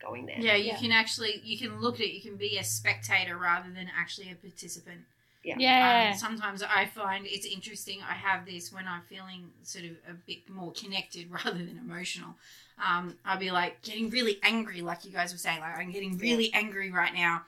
going 0.00 0.26
there. 0.26 0.38
Yeah, 0.38 0.56
you 0.56 0.66
Yeah. 0.72 0.78
can 0.78 0.92
actually 0.92 1.40
you 1.44 1.58
can 1.58 1.80
look 1.80 1.96
at 1.96 2.00
it. 2.02 2.12
You 2.14 2.20
can 2.20 2.36
be 2.36 2.56
a 2.58 2.64
spectator 2.64 3.36
rather 3.38 3.70
than 3.70 3.90
actually 3.96 4.30
a 4.30 4.34
participant. 4.34 5.02
Yeah. 5.42 5.56
Yeah. 5.58 6.10
Um, 6.12 6.18
sometimes 6.18 6.62
I 6.62 6.86
find 6.86 7.26
it's 7.26 7.44
interesting. 7.46 8.00
I 8.02 8.14
have 8.14 8.46
this 8.46 8.72
when 8.72 8.88
I'm 8.88 9.02
feeling 9.02 9.52
sort 9.62 9.84
of 9.84 9.92
a 10.08 10.14
bit 10.14 10.48
more 10.48 10.72
connected 10.72 11.30
rather 11.44 11.52
than 11.58 11.78
emotional. 11.78 12.34
Um, 12.78 13.18
I'll 13.24 13.38
be 13.38 13.50
like 13.50 13.82
getting 13.82 14.10
really 14.10 14.38
angry, 14.42 14.80
like 14.80 15.04
you 15.04 15.10
guys 15.12 15.32
were 15.32 15.38
saying. 15.38 15.60
Like 15.60 15.76
I'm 15.78 15.90
getting 15.90 16.16
really 16.18 16.52
angry 16.54 16.90
right 16.90 17.12
now. 17.14 17.44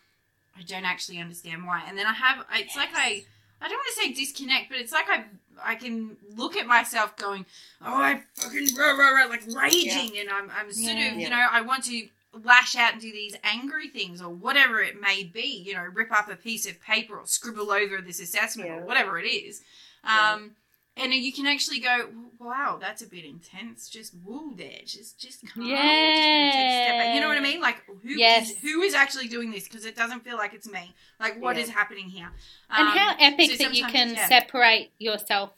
I 0.58 0.62
don't 0.62 0.84
actually 0.84 1.18
understand 1.18 1.66
why. 1.66 1.82
And 1.86 1.96
then 1.98 2.06
I 2.06 2.12
have. 2.12 2.44
It's 2.54 2.76
like 2.76 2.90
I. 2.94 3.24
I 3.60 3.68
don't 3.68 3.78
want 3.78 3.88
to 3.96 4.02
say 4.02 4.12
disconnect, 4.12 4.68
but 4.68 4.78
it's 4.78 4.92
like 4.92 5.06
I. 5.08 5.24
I 5.64 5.74
can 5.74 6.16
look 6.36 6.56
at 6.56 6.66
myself 6.66 7.16
going, 7.16 7.46
oh, 7.82 7.94
I 7.94 8.20
fucking 8.34 8.68
rah, 8.78 8.92
rah, 8.92 9.10
rah, 9.22 9.26
like 9.28 9.42
raging, 9.54 10.18
and 10.18 10.28
I'm. 10.28 10.50
I'm 10.50 10.70
sort 10.72 10.96
Yeah. 10.96 11.12
of, 11.12 11.18
you 11.18 11.30
know, 11.30 11.46
I 11.50 11.62
want 11.62 11.84
to 11.84 12.08
lash 12.44 12.76
out 12.76 12.92
and 12.92 13.00
do 13.00 13.10
these 13.10 13.34
angry 13.42 13.88
things 13.88 14.20
or 14.20 14.28
whatever 14.28 14.80
it 14.82 15.00
may 15.00 15.24
be, 15.24 15.62
you 15.66 15.72
know, 15.72 15.86
rip 15.94 16.12
up 16.12 16.30
a 16.30 16.36
piece 16.36 16.66
of 16.66 16.78
paper 16.82 17.18
or 17.18 17.26
scribble 17.26 17.70
over 17.70 18.02
this 18.02 18.20
assessment 18.20 18.68
Yeah. 18.68 18.76
or 18.76 18.84
whatever 18.84 19.18
it 19.18 19.26
is. 19.26 19.62
Yeah. 20.04 20.32
Um, 20.34 20.50
and 20.96 21.12
you 21.12 21.32
can 21.32 21.46
actually 21.46 21.80
go, 21.80 22.08
wow, 22.38 22.78
that's 22.80 23.02
a 23.02 23.06
bit 23.06 23.24
intense. 23.24 23.88
Just 23.88 24.14
woo 24.24 24.54
there, 24.56 24.80
just 24.84 25.18
just 25.20 25.40
calm. 25.42 25.66
Just 25.68 25.82
gonna 25.82 26.52
take 26.52 26.68
a 26.68 26.84
step 26.84 26.98
back. 26.98 27.14
You 27.14 27.20
know 27.20 27.28
what 27.28 27.36
I 27.36 27.40
mean? 27.40 27.60
Like 27.60 27.82
who 28.02 28.08
is 28.10 28.18
Yes. 28.18 28.56
who 28.60 28.80
is 28.82 28.94
actually 28.94 29.28
doing 29.28 29.50
this? 29.50 29.64
Because 29.68 29.84
it 29.84 29.96
doesn't 29.96 30.24
feel 30.24 30.36
like 30.36 30.54
it's 30.54 30.68
me. 30.68 30.94
Like 31.20 31.40
what 31.40 31.56
Yeah. 31.56 31.62
is 31.62 31.68
happening 31.70 32.08
here? 32.08 32.30
And 32.70 32.88
Um, 32.88 32.96
how 32.96 33.16
epic 33.18 33.52
so 33.52 33.64
that 33.64 33.74
you 33.74 33.84
can 33.86 34.14
yeah. 34.14 34.28
separate 34.28 34.90
yourself 34.98 35.52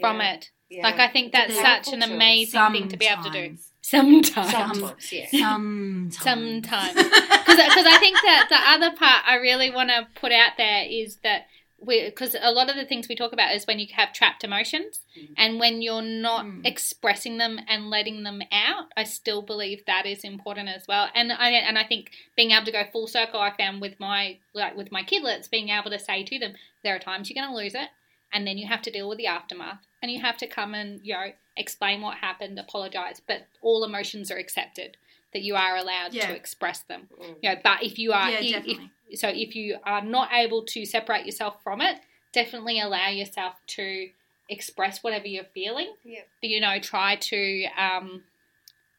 from 0.00 0.20
it. 0.20 0.50
Yeah. 0.70 0.82
Like 0.84 0.98
I 0.98 1.08
think 1.08 1.32
that's 1.32 1.54
such 1.54 1.64
an 1.64 2.00
powerful 2.00 2.02
tool. 2.08 2.14
amazing 2.14 2.72
thing 2.72 2.88
to 2.88 2.96
be 2.96 3.06
able 3.06 3.24
to 3.24 3.30
do. 3.30 3.56
Sometimes. 3.80 4.50
Sometimes. 4.50 4.78
Sometimes, 4.78 5.12
yeah. 5.12 5.26
Sometimes. 5.30 6.18
Sometimes. 6.22 6.94
Because 7.58 7.86
I 7.86 7.98
think 7.98 8.16
that 8.22 8.46
the 8.50 8.56
other 8.86 8.94
part 8.96 9.22
I 9.26 9.34
really 9.36 9.70
want 9.70 9.88
to 9.90 10.06
put 10.20 10.30
out 10.30 10.52
there 10.56 10.84
is 10.88 11.16
that 11.24 11.46
we 11.48 11.57
because 11.84 12.34
a 12.40 12.50
lot 12.50 12.68
of 12.68 12.76
the 12.76 12.84
things 12.84 13.08
we 13.08 13.14
talk 13.14 13.32
about 13.32 13.54
is 13.54 13.66
when 13.66 13.78
you 13.78 13.86
have 13.92 14.12
trapped 14.12 14.42
emotions 14.44 15.00
Mm. 15.16 15.28
and 15.36 15.60
when 15.60 15.80
you're 15.82 16.02
not 16.02 16.44
Mm. 16.44 16.66
expressing 16.66 17.38
them 17.38 17.60
and 17.68 17.88
letting 17.90 18.22
them 18.24 18.42
out. 18.50 18.88
I 18.96 19.04
still 19.04 19.42
believe 19.42 19.84
that 19.86 20.04
is 20.06 20.24
important 20.24 20.68
as 20.68 20.86
well. 20.88 21.08
And 21.14 21.32
I 21.32 21.50
and 21.50 21.78
I 21.78 21.84
think 21.84 22.10
being 22.36 22.50
able 22.50 22.66
to 22.66 22.72
go 22.72 22.84
full 22.92 23.06
circle, 23.06 23.40
I 23.40 23.50
found 23.56 23.80
with 23.80 23.98
my 24.00 24.38
like 24.54 24.76
with 24.76 24.90
my 24.92 25.02
kidlets, 25.02 25.48
being 25.50 25.68
able 25.68 25.90
to 25.90 25.98
say 25.98 26.24
to 26.24 26.38
them, 26.38 26.54
there 26.82 26.94
are 26.94 26.98
times 26.98 27.30
you're 27.30 27.40
going 27.42 27.52
to 27.54 27.56
lose 27.62 27.74
it, 27.74 27.90
and 28.32 28.46
then 28.46 28.58
you 28.58 28.66
have 28.66 28.82
to 28.82 28.90
deal 28.90 29.08
with 29.08 29.18
the 29.18 29.26
aftermath, 29.26 29.86
and 30.02 30.10
you 30.10 30.20
have 30.20 30.36
to 30.38 30.46
come 30.46 30.74
and 30.74 31.00
you 31.04 31.14
know 31.14 31.32
explain 31.56 32.00
what 32.00 32.18
happened, 32.18 32.58
apologize, 32.58 33.20
but 33.26 33.46
all 33.62 33.84
emotions 33.84 34.30
are 34.30 34.36
accepted. 34.38 34.96
That 35.34 35.42
you 35.42 35.56
are 35.56 35.76
allowed 35.76 36.14
Yeah. 36.14 36.26
to 36.28 36.34
express 36.34 36.80
them. 36.84 37.08
Mm. 37.20 37.36
You 37.42 37.50
know, 37.50 37.60
but 37.62 37.82
if 37.82 37.98
you 37.98 38.12
are, 38.14 38.30
Yeah, 38.30 38.38
if- 38.38 38.44
if- 38.46 38.52
definitely. 38.52 38.90
So 39.14 39.28
if 39.28 39.54
you 39.54 39.76
are 39.84 40.02
not 40.02 40.30
able 40.32 40.64
to 40.66 40.84
separate 40.84 41.26
yourself 41.26 41.62
from 41.62 41.80
it, 41.80 41.98
definitely 42.32 42.80
allow 42.80 43.08
yourself 43.08 43.54
to 43.68 44.10
express 44.48 45.02
whatever 45.02 45.26
you're 45.26 45.44
feeling. 45.44 45.92
Yeah. 46.04 46.20
You 46.42 46.60
know, 46.60 46.78
try 46.80 47.16
to. 47.16 47.64
Um, 47.76 48.22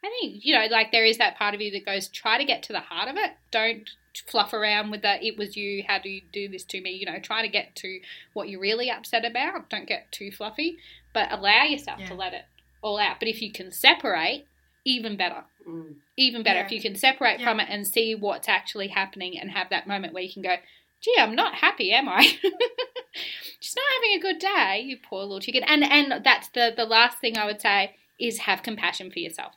I 0.03 0.09
think 0.21 0.45
you 0.45 0.55
know, 0.55 0.65
like 0.71 0.91
there 0.91 1.03
is 1.05 1.17
that 1.17 1.37
part 1.37 1.53
of 1.55 1.61
you 1.61 1.71
that 1.71 1.85
goes, 1.85 2.07
try 2.07 2.37
to 2.37 2.45
get 2.45 2.63
to 2.63 2.73
the 2.73 2.79
heart 2.79 3.09
of 3.09 3.15
it. 3.17 3.31
Don't 3.51 3.89
fluff 4.27 4.53
around 4.53 4.91
with 4.91 5.01
the 5.01 5.25
"it 5.25 5.37
was 5.37 5.57
you." 5.57 5.83
How 5.87 5.99
do 5.99 6.09
you 6.09 6.21
do 6.31 6.47
this 6.47 6.63
to 6.65 6.81
me? 6.81 6.91
You 6.91 7.05
know, 7.05 7.19
try 7.19 7.41
to 7.41 7.47
get 7.49 7.75
to 7.77 7.99
what 8.33 8.47
you're 8.49 8.61
really 8.61 8.89
upset 8.89 9.25
about. 9.25 9.69
Don't 9.69 9.87
get 9.87 10.11
too 10.11 10.31
fluffy, 10.31 10.77
but 11.13 11.31
allow 11.31 11.63
yourself 11.63 11.99
Yeah. 11.99 12.07
to 12.07 12.13
let 12.15 12.33
it 12.33 12.45
all 12.81 12.97
out. 12.97 13.19
But 13.19 13.27
if 13.27 13.41
you 13.41 13.51
can 13.51 13.71
separate, 13.71 14.45
even 14.85 15.17
better 15.17 15.43
Mm. 15.67 15.95
even 16.17 16.41
better 16.43 16.59
Yeah. 16.59 16.65
if 16.65 16.71
you 16.71 16.81
can 16.81 16.95
separate 16.95 17.39
Yeah. 17.39 17.45
from 17.45 17.59
it 17.59 17.67
and 17.69 17.85
see 17.85 18.15
what's 18.15 18.49
actually 18.49 18.87
happening 18.87 19.37
and 19.39 19.51
have 19.51 19.69
that 19.69 19.87
moment 19.87 20.13
where 20.13 20.23
you 20.23 20.33
can 20.33 20.41
go, 20.41 20.57
gee, 21.01 21.15
I'm 21.17 21.35
not 21.35 21.55
happy, 21.55 21.91
am 21.91 22.09
I? 22.09 22.23
Just 23.61 23.75
not 23.75 23.85
having 23.95 24.15
a 24.17 24.19
good 24.19 24.39
day, 24.39 24.81
you 24.85 24.97
poor 24.97 25.21
little 25.21 25.39
chicken. 25.39 25.63
And 25.63 25.83
and 25.83 26.23
that's 26.23 26.49
the 26.49 26.73
the 26.75 26.85
last 26.85 27.19
thing 27.19 27.37
I 27.37 27.45
would 27.45 27.61
say 27.61 27.95
is 28.19 28.39
have 28.39 28.63
compassion 28.63 29.11
for 29.11 29.19
yourself. 29.19 29.53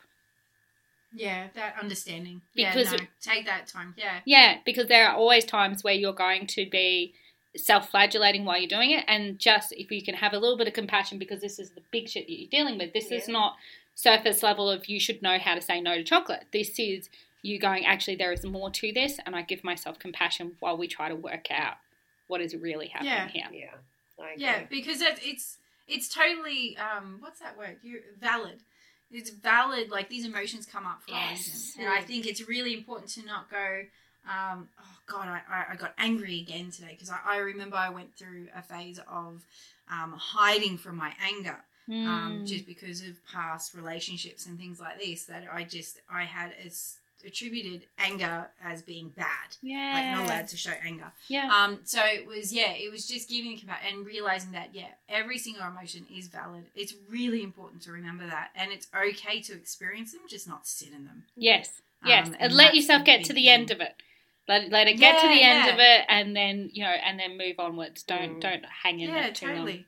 Yeah, 1.15 1.47
that 1.53 1.75
understanding. 1.79 2.41
Because 2.55 2.91
yeah, 2.91 2.97
no, 2.97 3.05
take 3.21 3.45
that 3.45 3.67
time. 3.67 3.93
Yeah. 3.97 4.19
Yeah, 4.25 4.57
because 4.65 4.87
there 4.87 5.07
are 5.07 5.15
always 5.15 5.45
times 5.45 5.83
where 5.83 5.93
you're 5.93 6.13
going 6.13 6.47
to 6.47 6.69
be 6.69 7.13
self-flagellating 7.55 8.45
while 8.45 8.57
you're 8.59 8.67
doing 8.67 8.91
it 8.91 9.03
and 9.07 9.37
just 9.39 9.71
if 9.73 9.91
you 9.91 10.01
can 10.03 10.15
have 10.15 10.33
a 10.33 10.39
little 10.39 10.57
bit 10.57 10.67
of 10.67 10.73
compassion 10.73 11.17
because 11.19 11.41
this 11.41 11.59
is 11.59 11.71
the 11.71 11.81
big 11.91 12.09
shit 12.09 12.25
that 12.27 12.33
you're 12.33 12.49
dealing 12.49 12.77
with 12.77 12.93
this 12.93 13.11
is 13.11 13.27
not 13.27 13.55
surface 13.95 14.41
level 14.41 14.69
of 14.69 14.87
you 14.87 14.99
should 14.99 15.21
know 15.21 15.37
how 15.37 15.53
to 15.53 15.61
say 15.61 15.79
no 15.79 15.95
to 15.95 16.03
chocolate 16.03 16.45
this 16.51 16.79
is 16.79 17.09
you 17.43 17.59
going 17.59 17.85
actually 17.85 18.15
there 18.15 18.31
is 18.31 18.43
more 18.43 18.71
to 18.71 18.91
this 18.91 19.19
and 19.25 19.35
i 19.35 19.41
give 19.43 19.63
myself 19.63 19.99
compassion 19.99 20.53
while 20.59 20.75
we 20.77 20.87
try 20.87 21.09
to 21.09 21.15
work 21.15 21.51
out 21.51 21.75
what 22.27 22.41
is 22.41 22.55
really 22.55 22.87
happening 22.87 23.11
Yeah. 23.11 23.27
here 23.27 23.47
Yeah. 23.51 23.75
I 24.23 24.31
agree. 24.33 24.43
Yeah, 24.45 24.63
because 24.69 25.01
it's 25.01 25.57
it's 25.87 26.07
totally 26.07 26.77
um 26.77 27.17
what's 27.19 27.39
that 27.39 27.57
word? 27.57 27.77
You 27.81 27.99
valid. 28.19 28.61
It's 29.11 29.31
valid. 29.31 29.89
Like 29.89 30.07
these 30.07 30.23
emotions 30.25 30.65
come 30.65 30.85
up 30.85 31.01
for 31.01 31.13
a 31.13 31.17
Yes. 31.17 31.39
reason, 31.39 31.81
and 31.85 31.89
I 31.93 32.01
think 32.01 32.25
it's 32.27 32.47
really 32.47 32.73
important 32.75 33.09
to 33.11 33.25
not 33.25 33.49
go. 33.49 33.81
Um, 34.27 34.69
oh 34.79 34.97
God, 35.05 35.27
I, 35.27 35.65
I, 35.71 35.75
got 35.75 35.93
angry 35.97 36.39
again 36.39 36.71
today 36.71 36.91
because 36.91 37.09
I, 37.09 37.17
I 37.25 37.37
remember 37.39 37.75
I 37.75 37.89
went 37.89 38.15
through 38.15 38.47
a 38.55 38.61
phase 38.61 38.99
of 38.99 39.43
um, 39.91 40.13
hiding 40.17 40.77
from 40.77 40.95
my 40.97 41.13
anger, 41.21 41.57
um, 41.89 42.39
Mm. 42.43 42.47
just 42.47 42.65
because 42.65 43.01
of 43.01 43.17
past 43.29 43.73
relationships 43.73 44.45
and 44.45 44.57
things 44.57 44.79
like 44.79 44.97
this. 45.01 45.25
That 45.25 45.43
I 45.51 45.65
just 45.65 45.99
I 46.09 46.23
had 46.23 46.53
as 46.65 46.95
attributed 47.25 47.83
anger 47.97 48.47
as 48.63 48.81
being 48.81 49.09
bad, 49.09 49.55
yeah 49.61 49.91
like 49.93 50.17
not 50.17 50.25
allowed 50.25 50.47
to 50.49 50.57
show 50.57 50.71
anger. 50.85 51.11
yeah 51.27 51.49
Um, 51.53 51.79
so 51.83 52.01
it 52.05 52.25
was, 52.27 52.51
yeah, 52.53 52.71
it 52.71 52.91
was 52.91 53.07
just 53.07 53.29
giving 53.29 53.59
and 53.89 54.05
realizing 54.05 54.51
that, 54.53 54.69
yeah, 54.73 54.89
every 55.07 55.37
single 55.37 55.65
emotion 55.65 56.05
is 56.13 56.27
valid. 56.27 56.65
It's 56.75 56.93
really 57.09 57.41
important 57.43 57.81
to 57.83 57.91
remember 57.91 58.25
that, 58.27 58.49
and 58.55 58.71
it's 58.71 58.87
okay 58.95 59.41
to 59.41 59.53
experience 59.53 60.11
them, 60.11 60.21
just 60.27 60.47
not 60.47 60.65
sit 60.67 60.89
in 60.93 61.05
them. 61.05 61.23
yes 61.35 61.81
yes 62.05 62.27
Um, 62.27 62.33
and, 62.33 62.41
and 62.43 62.53
let 62.53 62.75
yourself 62.75 63.05
get 63.05 63.23
to 63.25 63.33
the 63.33 63.43
thing. 63.43 63.49
end 63.49 63.71
of 63.71 63.79
it 63.79 63.95
let, 64.47 64.69
let 64.71 64.87
it 64.87 64.95
get 64.99 65.21
to 65.21 65.27
the 65.27 65.41
end 65.41 65.65
yeah. 65.65 65.73
of 65.73 65.79
it 65.79 66.05
and 66.09 66.35
then 66.35 66.69
you 66.73 66.83
know 66.83 66.89
and 66.89 67.19
then 67.19 67.37
move 67.37 67.55
onwards 67.59 68.03
don't 68.03 68.37
Mm. 68.37 68.41
don't 68.41 68.65
hang 68.83 68.99
in 68.99 69.09
yeah, 69.09 69.27
it 69.27 69.35
too 69.35 69.47
long 69.47 69.55
totally. 69.57 69.85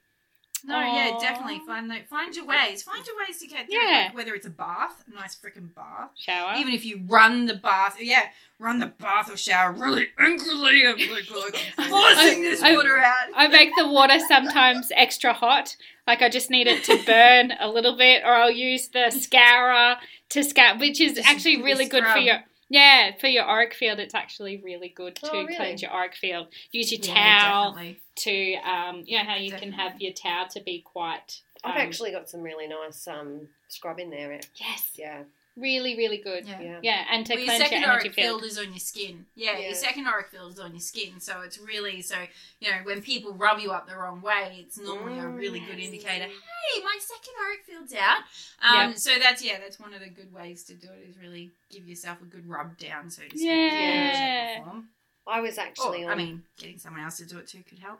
No, 0.68 0.80
yeah, 0.80 1.15
definitely. 1.22 1.62
Find 1.68 1.91
the, 1.91 1.98
find 2.10 2.36
your 2.36 2.46
ways. 2.48 2.82
Find 2.82 3.06
your 3.06 3.15
ways 3.20 3.38
to 3.38 3.46
get 3.48 3.68
through. 3.68 3.78
Yeah. 3.78 4.06
Like 4.08 4.15
whether 4.15 4.34
it's 4.34 4.48
a 4.48 4.50
bath, 4.50 5.04
a 5.12 5.13
nice 5.13 5.36
freaking 5.36 5.74
bath. 5.76 6.10
shower 6.15 6.54
Even 6.58 6.74
if 6.74 6.84
you 6.84 7.02
run 7.08 7.46
the 7.46 7.54
bath, 7.54 7.98
yeah, 8.00 8.24
run 8.58 8.80
the 8.80 8.88
bath 8.88 9.32
or 9.32 9.38
shower 9.38 9.74
really 9.74 10.08
angrily 10.18 10.86
and 10.86 11.00
like, 11.12 11.30
like 11.30 11.56
forcing 11.88 12.41
this 12.41 12.63
I- 12.63 12.76
water 12.76 12.98
out. 12.98 13.28
I 13.36 13.48
make 13.48 13.70
the 13.78 13.88
water 13.88 14.18
sometimes 14.28 14.91
extra 14.96 15.34
hot. 15.34 15.76
Like 16.08 16.24
I 16.24 16.30
just 16.30 16.50
need 16.50 16.65
it 16.65 16.84
to 16.86 16.98
burn 17.06 17.54
a 17.60 17.70
little 17.70 17.96
bit, 17.96 18.24
or 18.24 18.32
I'll 18.34 18.50
use 18.50 18.88
the 18.88 19.12
scourer 19.12 19.98
to 20.30 20.44
scour, 20.44 20.80
which 20.80 21.00
is 21.00 21.13
Just 21.13 21.28
actually 21.30 21.62
really 21.62 21.86
good 21.86 22.06
for 22.06 22.18
your 22.18 22.39
yeah 22.69 23.12
for 23.19 23.28
your 23.28 23.43
auric 23.45 23.73
field. 23.73 23.99
It's 23.99 24.15
actually 24.15 24.62
really 24.63 24.89
good 24.89 25.15
to 25.17 25.30
Oh, 25.32 25.43
really? 25.43 25.56
cleanse 25.56 25.82
your 25.82 25.91
auric 25.91 26.15
field. 26.15 26.47
Use 26.71 26.91
your 26.91 27.01
Yeah, 27.01 27.39
towel 27.39 27.71
definitely. 27.73 27.99
to 28.17 28.54
um, 28.69 29.04
you 29.06 29.17
know 29.17 29.23
how 29.25 29.36
you 29.36 29.51
can 29.51 29.71
have 29.71 30.01
your 30.01 30.13
towel 30.13 30.47
to 30.49 30.62
be 30.62 30.82
quite. 30.82 31.41
Um, 31.63 31.71
I've 31.71 31.78
actually 31.78 32.12
got 32.12 32.30
some 32.30 32.41
really 32.41 32.67
nice 32.67 33.08
um, 33.08 33.47
scrub 33.67 33.99
in 33.99 34.10
there. 34.10 34.39
yes, 34.56 34.91
Yeah. 34.95 35.23
Really 35.58 35.96
really 35.96 36.18
good. 36.18 36.46
Yeah. 36.48 36.60
Yeah. 36.62 36.80
Yeah, 36.84 37.06
and 37.12 37.26
to 37.28 37.34
Well, 37.34 37.39
your 37.39 37.46
cleanse 37.48 37.60
your 37.60 37.68
second 37.70 37.84
energy 37.84 38.08
auric 38.08 38.13
field. 38.13 38.41
field 38.41 38.44
is 38.52 38.58
on 38.58 38.65
your 38.72 38.80
skin. 38.80 39.26
Yeah, 39.36 39.54
Yeah. 39.58 39.65
your 39.68 39.76
second 39.76 40.08
auric 40.08 40.30
field 40.30 40.54
is 40.54 40.60
on 40.60 40.72
your 40.72 40.80
skin. 40.82 41.20
So 41.20 41.41
it's 41.41 41.58
really 41.58 42.02
so 42.02 42.15
you 42.60 42.72
know 42.72 42.78
when 42.84 43.02
people 43.02 43.34
rub 43.34 43.60
you 43.60 43.72
up 43.72 43.88
the 43.88 43.96
wrong 43.98 44.22
way, 44.22 44.58
it's 44.65 44.78
normally 44.78 45.20
a 45.20 45.28
really 45.28 45.60
good 45.60 45.78
Mm. 45.78 45.84
indicator. 45.86 46.26
Hey, 46.26 46.84
my 46.84 46.98
second 47.00 47.34
auric 47.46 47.63
field's 47.65 47.94
out. 47.94 48.20
Um, 48.62 48.89
Yep. 48.89 48.98
So 48.98 49.18
that's 49.20 49.44
yeah, 49.44 49.60
that's 49.60 49.80
one 49.80 49.94
of 49.94 50.00
the 50.02 50.10
good 50.10 50.34
ways 50.34 50.63
to 50.65 50.74
do 50.74 50.88
it 50.88 51.10
is 51.10 51.18
really 51.18 51.52
give 51.72 51.88
yourself 51.88 52.22
a 52.22 52.26
good 52.26 52.48
rub 52.50 52.78
down, 52.78 53.10
so 53.10 53.24
to 53.24 53.30
speak. 53.30 53.41
Yeah. 53.46 53.54
in 53.54 54.56
shape 54.56 54.62
or 54.62 54.65
form. 54.72 54.89
I 55.28 55.41
was 55.41 55.58
actually 55.58 56.04
Or, 56.04 56.12
on. 56.12 56.20
I 56.20 56.24
mean, 56.24 56.44
getting 56.58 56.78
someone 56.78 57.02
else 57.04 57.18
to 57.18 57.26
do 57.26 57.39
it 57.39 57.48
too 57.48 57.63
could 57.68 57.80
help. 57.80 58.00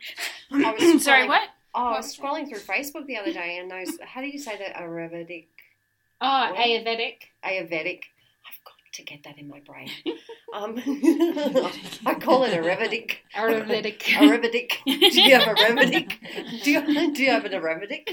I 0.52 0.72
was 0.74 1.04
Sorry, 1.04 1.28
what? 1.28 1.50
oh, 1.74 1.86
I 1.88 1.98
was 1.98 2.16
scrolling 2.16 2.48
through 2.48 2.60
Facebook 2.60 3.08
the 3.08 3.18
other 3.18 3.34
day, 3.34 3.58
and 3.58 3.70
those. 3.72 3.98
How 4.02 4.22
do 4.22 4.28
you 4.28 4.38
say 4.38 4.56
that? 4.60 4.76
Ayurvedic, 4.76 5.46
Oh? 6.22 6.54
Ayurvedic. 6.56 7.16
Ayurvedic. 7.44 8.02
I've 8.48 8.64
got 8.64 8.76
to 8.94 9.04
get 9.04 9.24
that 9.24 9.38
in 9.38 9.48
my 9.48 9.60
brain. 9.60 9.90
Um, 10.54 10.78
I 12.06 12.14
call 12.14 12.46
it 12.46 12.54
a 12.54 12.62
remedic. 12.62 13.16
Aerobic. 13.36 13.86
A 14.16 14.22
remedic. 14.22 14.72
Do 14.86 15.22
you 15.22 15.34
have 15.36 15.48
a 15.48 15.56
remedic? 15.56 16.14
Do 16.64 16.72
you, 16.72 17.12
do 17.14 17.24
you 17.24 17.32
have 17.32 17.44
an 17.44 17.52
remedic? 17.52 18.10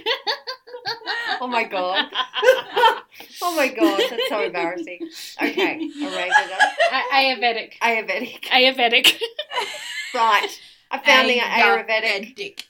Oh 1.41 1.47
my 1.47 1.63
god. 1.65 2.07
oh 3.43 3.55
my 3.55 3.69
god, 3.69 4.03
that's 4.11 4.29
so 4.29 4.43
embarrassing. 4.43 5.09
Okay, 5.41 5.89
Arabica. 6.03 6.59
A- 6.91 7.15
Ayurvedic. 7.15 7.79
Ayurvedic. 7.81 8.45
Ayurvedic. 8.47 9.21
Right. 10.15 10.61
I 10.91 10.99
found 10.99 11.29
the 11.31 11.39
Ayurvedic 11.39 12.35
Ayurvedic. 12.35 12.65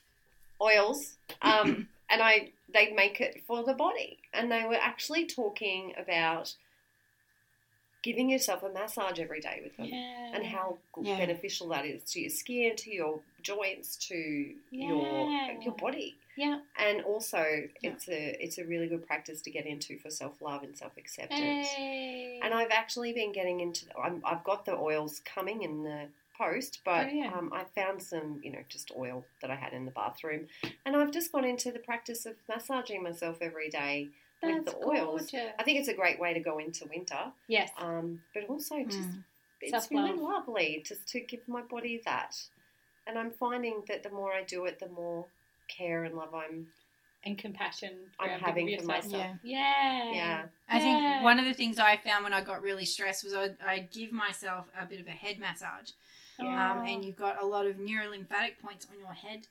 oils, 0.60 1.14
um, 1.40 1.88
and 2.10 2.20
I 2.20 2.50
they 2.72 2.92
make 2.92 3.20
it 3.20 3.42
for 3.46 3.62
the 3.64 3.74
body, 3.74 4.18
and 4.32 4.50
they 4.50 4.64
were 4.64 4.78
actually 4.80 5.26
talking 5.26 5.94
about 5.98 6.54
giving 8.02 8.28
yourself 8.28 8.64
a 8.64 8.68
massage 8.68 9.20
every 9.20 9.40
day 9.40 9.60
with 9.62 9.76
them, 9.76 9.86
Yeah. 9.86 10.32
and 10.34 10.44
how 10.44 10.78
Yeah. 11.00 11.18
beneficial 11.18 11.68
that 11.68 11.86
is 11.86 12.02
to 12.12 12.20
your 12.20 12.30
skin, 12.30 12.74
to 12.76 12.90
your 12.92 13.20
joints, 13.42 13.96
to 14.08 14.16
your 14.70 15.02
Yeah. 15.30 15.60
your 15.60 15.74
body, 15.74 16.16
Yeah. 16.36 16.62
and 16.76 17.02
also 17.04 17.68
it's 17.82 18.08
a 18.08 18.42
it's 18.44 18.58
a 18.58 18.64
really 18.64 18.88
good 18.88 19.06
practice 19.06 19.40
to 19.42 19.50
get 19.52 19.66
into 19.66 19.98
for 20.00 20.10
self 20.10 20.40
love 20.42 20.64
and 20.64 20.76
self 20.76 20.96
acceptance. 20.96 21.68
Hey. 21.68 22.40
And 22.42 22.52
I've 22.52 22.72
actually 22.72 23.12
been 23.12 23.30
getting 23.30 23.60
into. 23.60 23.86
I'm, 23.96 24.20
I've 24.24 24.42
got 24.42 24.64
the 24.64 24.74
oils 24.76 25.20
coming 25.20 25.62
in 25.62 25.84
the 25.84 26.08
post, 26.36 26.80
but 26.84 27.06
Oh, 27.06 27.10
yeah. 27.10 27.32
um, 27.36 27.52
I 27.52 27.64
found 27.74 28.02
some, 28.02 28.40
you 28.42 28.52
know, 28.52 28.60
just 28.68 28.90
oil 28.96 29.24
that 29.40 29.50
I 29.50 29.54
had 29.54 29.72
in 29.72 29.84
the 29.84 29.90
bathroom, 29.90 30.48
and 30.86 30.96
I've 30.96 31.10
just 31.12 31.32
gone 31.32 31.44
into 31.44 31.70
the 31.70 31.78
practice 31.78 32.26
of 32.26 32.34
massaging 32.48 33.02
myself 33.02 33.38
every 33.40 33.68
day 33.68 34.08
with 34.42 34.64
the 34.64 34.76
oils. 34.76 35.30
gorgeous. 35.30 35.52
I 35.58 35.62
think 35.62 35.78
it's 35.78 35.88
a 35.88 35.94
great 35.94 36.18
way 36.18 36.34
to 36.34 36.40
go 36.40 36.58
into 36.58 36.86
winter, 36.86 37.32
Yes. 37.48 37.70
um, 37.78 38.22
but 38.34 38.44
also 38.48 38.82
just 38.84 38.98
Mm. 39.08 39.24
it's 39.60 39.90
really 39.90 40.08
Self-love. 40.08 40.18
lovely 40.18 40.82
just 40.86 41.06
to 41.08 41.20
give 41.20 41.46
my 41.46 41.62
body 41.62 42.00
that. 42.04 42.36
And 43.06 43.18
I'm 43.18 43.30
finding 43.30 43.82
that 43.88 44.02
the 44.02 44.10
more 44.10 44.32
I 44.32 44.42
do 44.42 44.64
it, 44.64 44.78
the 44.78 44.88
more 44.88 45.26
care 45.68 46.04
and 46.04 46.14
love 46.16 46.34
I'm. 46.34 46.72
And 47.24 47.38
compassion. 47.38 48.10
I'm 48.18 48.40
having 48.40 48.76
for 48.80 48.84
myself. 48.84 49.36
Yeah. 49.44 50.12
Yeah. 50.12 50.42
I 50.68 50.80
think 50.80 51.22
one 51.22 51.38
of 51.38 51.44
the 51.44 51.54
things 51.54 51.78
I 51.78 51.96
found 51.96 52.24
when 52.24 52.32
I 52.32 52.40
got 52.40 52.62
really 52.62 52.84
stressed 52.84 53.22
was 53.22 53.32
I'd, 53.32 53.56
I'd 53.64 53.92
give 53.92 54.10
myself 54.10 54.66
a 54.76 54.86
bit 54.86 54.98
of 55.00 55.06
a 55.06 55.12
head 55.12 55.38
massage. 55.38 55.90
Yeah. 56.38 56.72
Um, 56.72 56.86
and 56.86 57.04
you've 57.04 57.16
got 57.16 57.42
a 57.42 57.46
lot 57.46 57.66
of 57.66 57.76
neurolymphatic 57.76 58.58
points 58.62 58.86
on 58.90 58.98
your 58.98 59.12
head 59.12 59.46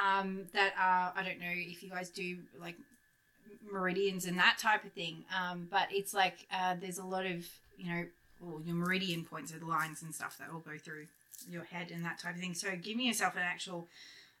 um, 0.00 0.42
that 0.52 0.74
are, 0.78 1.12
I 1.16 1.22
don't 1.22 1.40
know 1.40 1.46
if 1.50 1.82
you 1.82 1.90
guys 1.90 2.10
do 2.10 2.38
like 2.60 2.76
meridians 3.72 4.26
and 4.26 4.38
that 4.38 4.58
type 4.58 4.84
of 4.84 4.92
thing, 4.92 5.24
um, 5.34 5.68
but 5.70 5.88
it's 5.90 6.12
like 6.14 6.46
uh, 6.52 6.76
there's 6.80 6.98
a 6.98 7.04
lot 7.04 7.26
of, 7.26 7.46
you 7.78 7.90
know, 7.90 8.04
well, 8.40 8.60
your 8.64 8.76
meridian 8.76 9.24
points 9.24 9.52
are 9.54 9.58
the 9.58 9.66
lines 9.66 10.02
and 10.02 10.14
stuff 10.14 10.36
that 10.38 10.48
all 10.52 10.60
go 10.60 10.76
through 10.78 11.06
your 11.50 11.64
head 11.64 11.90
and 11.90 12.04
that 12.04 12.18
type 12.18 12.34
of 12.34 12.40
thing. 12.40 12.54
So 12.54 12.68
giving 12.76 13.06
yourself 13.06 13.34
an 13.34 13.42
actual 13.42 13.88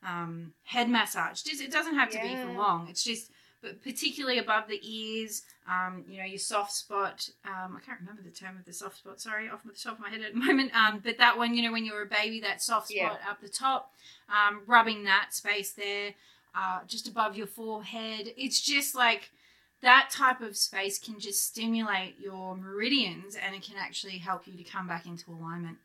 um, 0.06 0.52
head 0.64 0.88
massage, 0.88 1.42
just, 1.42 1.62
it 1.62 1.72
doesn't 1.72 1.94
have 1.94 2.10
to 2.10 2.20
be 2.20 2.36
for 2.36 2.52
long. 2.52 2.88
It's 2.90 3.02
just, 3.02 3.30
but 3.62 3.82
particularly 3.82 4.38
above 4.38 4.68
the 4.68 4.80
ears, 4.82 5.42
um, 5.68 6.04
you 6.08 6.18
know, 6.18 6.24
your 6.24 6.38
soft 6.38 6.72
spot. 6.72 7.28
Um, 7.44 7.76
I 7.76 7.80
can't 7.84 7.98
remember 8.00 8.22
the 8.22 8.30
term 8.30 8.56
of 8.56 8.64
the 8.64 8.72
soft 8.72 8.98
spot. 8.98 9.20
Sorry, 9.20 9.48
off 9.48 9.62
the 9.64 9.72
top 9.72 9.94
of 9.94 10.00
my 10.00 10.10
head 10.10 10.20
at 10.22 10.32
the 10.34 10.38
moment. 10.46 10.72
Um, 10.74 11.00
but 11.02 11.18
that 11.18 11.36
one, 11.36 11.54
you 11.54 11.62
know, 11.62 11.72
when 11.72 11.84
you're 11.84 12.02
a 12.02 12.06
baby, 12.06 12.40
that 12.40 12.62
soft 12.62 12.90
spot 13.08 13.20
up 13.28 13.40
the 13.40 13.48
top, 13.48 13.92
um, 14.28 14.62
rubbing 14.66 15.04
that 15.04 15.28
space 15.32 15.72
there, 15.72 16.14
uh, 16.54 16.80
just 16.86 17.08
above 17.08 17.36
your 17.36 17.46
forehead. 17.46 18.32
It's 18.36 18.60
just 18.60 18.94
like 18.94 19.30
that 19.82 20.08
type 20.10 20.40
of 20.40 20.56
space 20.56 20.98
can 20.98 21.18
just 21.20 21.44
stimulate 21.46 22.16
your 22.18 22.56
meridians, 22.56 23.36
and 23.36 23.54
it 23.54 23.62
can 23.62 23.76
actually 23.78 24.18
help 24.18 24.46
you 24.46 24.56
to 24.56 24.64
come 24.64 24.86
back 24.86 25.06
into 25.06 25.30
alignment. 25.30 25.78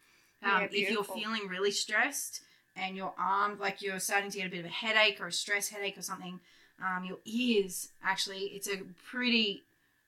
Um, 0.43 0.61
Yeah, 0.61 0.67
if 0.71 0.89
you're 0.89 1.03
feeling 1.03 1.47
really 1.47 1.71
stressed 1.71 2.41
and 2.75 2.95
your 2.95 3.13
arm, 3.17 3.59
like 3.59 3.81
you're 3.81 3.99
starting 3.99 4.31
to 4.31 4.37
get 4.37 4.47
a 4.47 4.49
bit 4.49 4.59
of 4.61 4.65
a 4.65 4.69
headache 4.69 5.19
or 5.19 5.27
a 5.27 5.31
stress 5.31 5.69
headache 5.69 5.97
or 5.97 6.01
something, 6.01 6.39
um, 6.83 7.05
your 7.05 7.17
ears 7.25 7.89
actually, 8.03 8.45
it's 8.55 8.67
a 8.67 8.77
pretty 9.09 9.63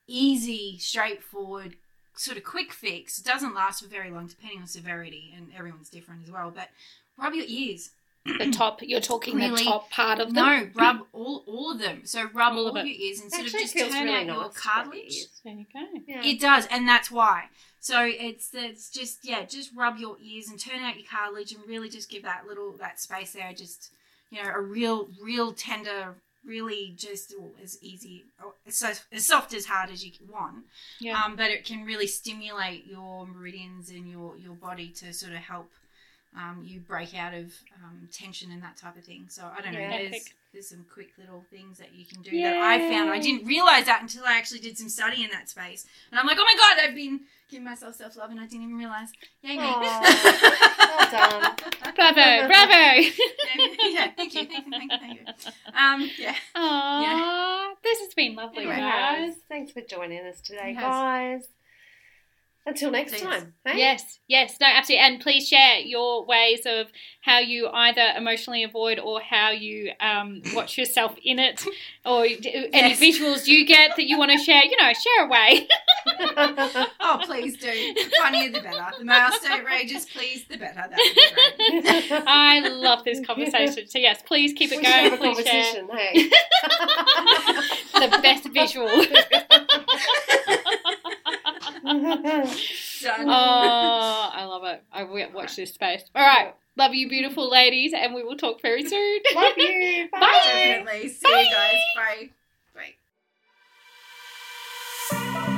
easy, 0.08 0.78
straightforward, 0.80 1.76
sort 2.16 2.38
of 2.38 2.44
quick 2.44 2.72
fix. 2.72 3.20
It 3.20 3.26
doesn't 3.26 3.56
last 3.56 3.84
for 3.84 3.90
very 3.90 4.12
long, 4.12 4.28
depending 4.28 4.62
on 4.62 4.68
severity, 4.68 5.34
and 5.36 5.48
everyone's 5.58 5.90
different 5.90 6.24
as 6.24 6.32
well. 6.32 6.52
But 6.54 6.70
rub 7.18 7.34
your 7.34 7.46
ears. 7.48 7.92
The 8.26 8.52
top. 8.52 8.80
You're 8.82 9.02
talking 9.02 9.38
the 9.38 9.50
top 9.58 9.92
part 9.92 10.20
of 10.20 10.34
them. 10.34 10.46
No, 10.46 10.70
rub 10.76 11.02
all 11.12 11.44
all 11.46 11.72
of 11.72 11.80
them. 11.80 12.02
So 12.06 12.24
rub 12.34 12.54
All 12.54 12.60
all, 12.60 12.68
of 12.68 12.78
of 12.78 12.88
your 12.88 12.96
ears 12.96 13.20
and 13.20 13.28
It 13.28 13.34
sort 13.34 13.48
of 13.48 13.52
just 13.52 13.78
turn 13.78 14.06
really 14.06 14.16
out 14.16 14.26
your 14.26 14.50
cartilage. 14.50 15.26
There 15.44 15.54
you 15.54 15.66
go. 15.74 15.82
Yeah. 16.08 16.24
It 16.24 16.40
does, 16.40 16.66
and 16.72 16.88
that's 16.88 17.12
why. 17.12 17.46
So 17.82 18.06
it's 18.06 18.52
it's 18.54 18.90
just 18.90 19.26
yeah, 19.26 19.44
just 19.44 19.72
rub 19.76 19.98
your 19.98 20.16
ears 20.24 20.48
and 20.48 20.58
turn 20.58 20.80
out 20.80 20.96
your 20.96 21.06
cartilage 21.06 21.52
and 21.52 21.68
really 21.68 21.90
just 21.90 22.10
give 22.10 22.24
that 22.24 22.48
little 22.48 22.72
that 22.78 22.98
space 23.02 23.34
there. 23.34 23.52
Just 23.54 23.92
you 24.30 24.42
know, 24.42 24.50
a 24.50 24.62
real 24.62 25.10
real 25.22 25.52
tender, 25.52 26.16
really 26.46 26.94
just 26.98 27.34
oh, 27.40 27.52
as 27.62 27.82
easy, 27.82 28.26
so, 28.68 28.92
as 29.12 29.26
soft 29.26 29.54
as 29.54 29.66
hard 29.66 29.90
as 29.90 30.06
you 30.06 30.12
want. 30.32 30.66
Yeah. 31.00 31.22
Um, 31.22 31.36
but 31.36 31.52
it 31.52 31.66
can 31.66 31.86
really 31.86 32.08
stimulate 32.08 32.86
your 32.86 33.26
meridians 33.28 33.90
and 33.90 34.10
your 34.10 34.38
your 34.38 34.56
body 34.56 34.90
to 34.90 35.14
sort 35.14 35.34
of 35.34 35.40
help. 35.40 35.72
Um, 36.36 36.64
you 36.66 36.80
break 36.80 37.16
out 37.16 37.36
of 37.36 37.54
um, 37.84 38.10
tension 38.12 38.52
and 38.52 38.64
that 38.64 38.76
type 38.76 38.98
of 38.98 39.04
thing. 39.04 39.26
So 39.30 39.44
I 39.56 39.62
don't 39.62 39.74
know. 39.74 39.80
Yeah. 39.80 40.18
There's 40.54 40.70
some 40.70 40.86
quick 40.94 41.10
little 41.18 41.44
things 41.50 41.80
that 41.80 41.96
you 41.96 42.06
can 42.06 42.22
do 42.22 42.30
that 42.44 42.56
I 42.58 42.78
found. 42.78 43.10
I 43.10 43.18
didn't 43.20 43.48
realize 43.48 43.86
that 43.86 44.04
until 44.04 44.24
I 44.24 44.38
actually 44.38 44.60
did 44.60 44.78
some 44.78 44.88
study 44.88 45.24
in 45.24 45.32
that 45.32 45.50
space, 45.50 45.88
and 46.12 46.20
I'm 46.20 46.28
like, 46.28 46.38
oh 46.40 46.46
my 46.46 46.56
god, 46.56 46.78
I've 46.88 46.96
been 46.96 47.22
giving 47.50 47.66
myself 47.66 47.96
self 47.96 48.16
love 48.18 48.30
and 48.30 48.40
I 48.40 48.44
didn't 48.46 48.64
even 48.64 48.78
realize. 48.78 49.10
Yay 49.42 49.58
me! 49.58 49.64
Well 50.94 51.10
done. 51.10 51.56
Bravo, 51.96 52.48
bravo. 52.48 53.02
yeah, 53.90 54.12
thank 54.16 54.36
you, 54.36 54.46
thank 54.46 54.66
you, 54.68 54.72
thank 54.72 54.92
you, 54.92 54.98
thank 55.00 55.20
you. 55.20 55.52
Um, 55.76 56.10
yeah, 56.20 56.36
Aww, 56.56 57.74
this 57.84 58.00
has 58.02 58.14
been 58.14 58.36
lovely, 58.36 58.60
Anyway. 58.60 58.76
guys. 58.78 59.30
Guys, 59.30 59.36
thanks 59.50 59.72
for 59.72 59.82
joining 59.82 60.20
us 60.26 60.40
today, 60.42 60.76
guys. 60.80 61.48
Until 62.66 62.92
next 62.92 63.12
Thanks. 63.12 63.26
time. 63.26 63.54
Hey? 63.66 63.78
Yes, 63.78 64.20
yes, 64.30 64.56
no, 64.62 64.68
absolutely. 64.68 65.06
And 65.06 65.20
please 65.22 65.48
share 65.50 65.80
your 65.80 66.26
ways 66.26 66.62
of 66.66 66.88
how 67.22 67.40
you 67.40 67.68
either 67.68 68.14
emotionally 68.16 68.64
avoid 68.64 69.00
or 69.00 69.20
how 69.20 69.52
you 69.52 69.92
um, 70.00 70.42
watch 70.54 70.78
yourself 70.78 71.14
in 71.22 71.40
it, 71.40 71.66
or 72.06 72.26
d- 72.26 72.70
any 72.72 72.94
visuals 72.96 73.48
you 73.48 73.66
get 73.66 73.98
that 73.98 74.08
you 74.08 74.18
want 74.18 74.32
to 74.32 74.38
share. 74.38 74.64
You 74.64 74.78
know, 74.78 74.94
share 74.94 75.26
away. 75.28 75.68
oh 77.02 77.20
please 77.26 77.58
do. 77.58 77.68
The 77.68 78.12
funnier 78.22 78.50
the 78.50 78.62
better. 78.62 78.98
The 78.98 79.06
more 79.06 79.16
outrageous, 79.16 80.06
please, 80.06 80.46
the 80.46 80.58
better. 80.58 80.84
That 80.90 80.98
would 80.98 81.82
be 81.82 81.82
great. 81.82 82.24
I 82.28 82.60
love 82.70 83.04
this 83.04 83.26
conversation. 83.26 83.90
So 83.90 84.00
yes, 84.00 84.22
please 84.26 84.54
keep 84.54 84.72
we 84.72 84.78
it 84.78 84.86
have 84.86 85.20
going. 85.20 85.32
a 85.32 85.36
Please 85.36 85.48
share 85.48 85.86
hey? 85.88 86.30
the 87.94 88.20
best 88.22 88.48
visual. 88.54 88.88
Oh, 91.86 92.50
I 94.34 94.46
love 94.46 94.64
it. 94.66 94.84
I 94.92 95.04
watch 95.34 95.56
this 95.56 95.74
space. 95.74 96.04
All 96.16 96.26
right. 96.26 96.54
Love 96.76 96.96
you, 96.96 97.08
beautiful 97.08 97.52
ladies, 97.52 97.94
and 97.96 98.16
we 98.16 98.24
will 98.24 98.36
talk 98.38 98.60
very 98.62 98.84
soon. 98.84 99.20
Love 99.36 99.54
you. 99.58 100.10
Bye. 100.12 100.20
Bye. 100.26 100.40
Definitely. 100.44 101.10
See 101.10 101.32
Bye. 101.32 101.42
you 101.42 101.52
guys. 101.52 101.78
Bye. 101.96 102.30
Bye. 105.12 105.50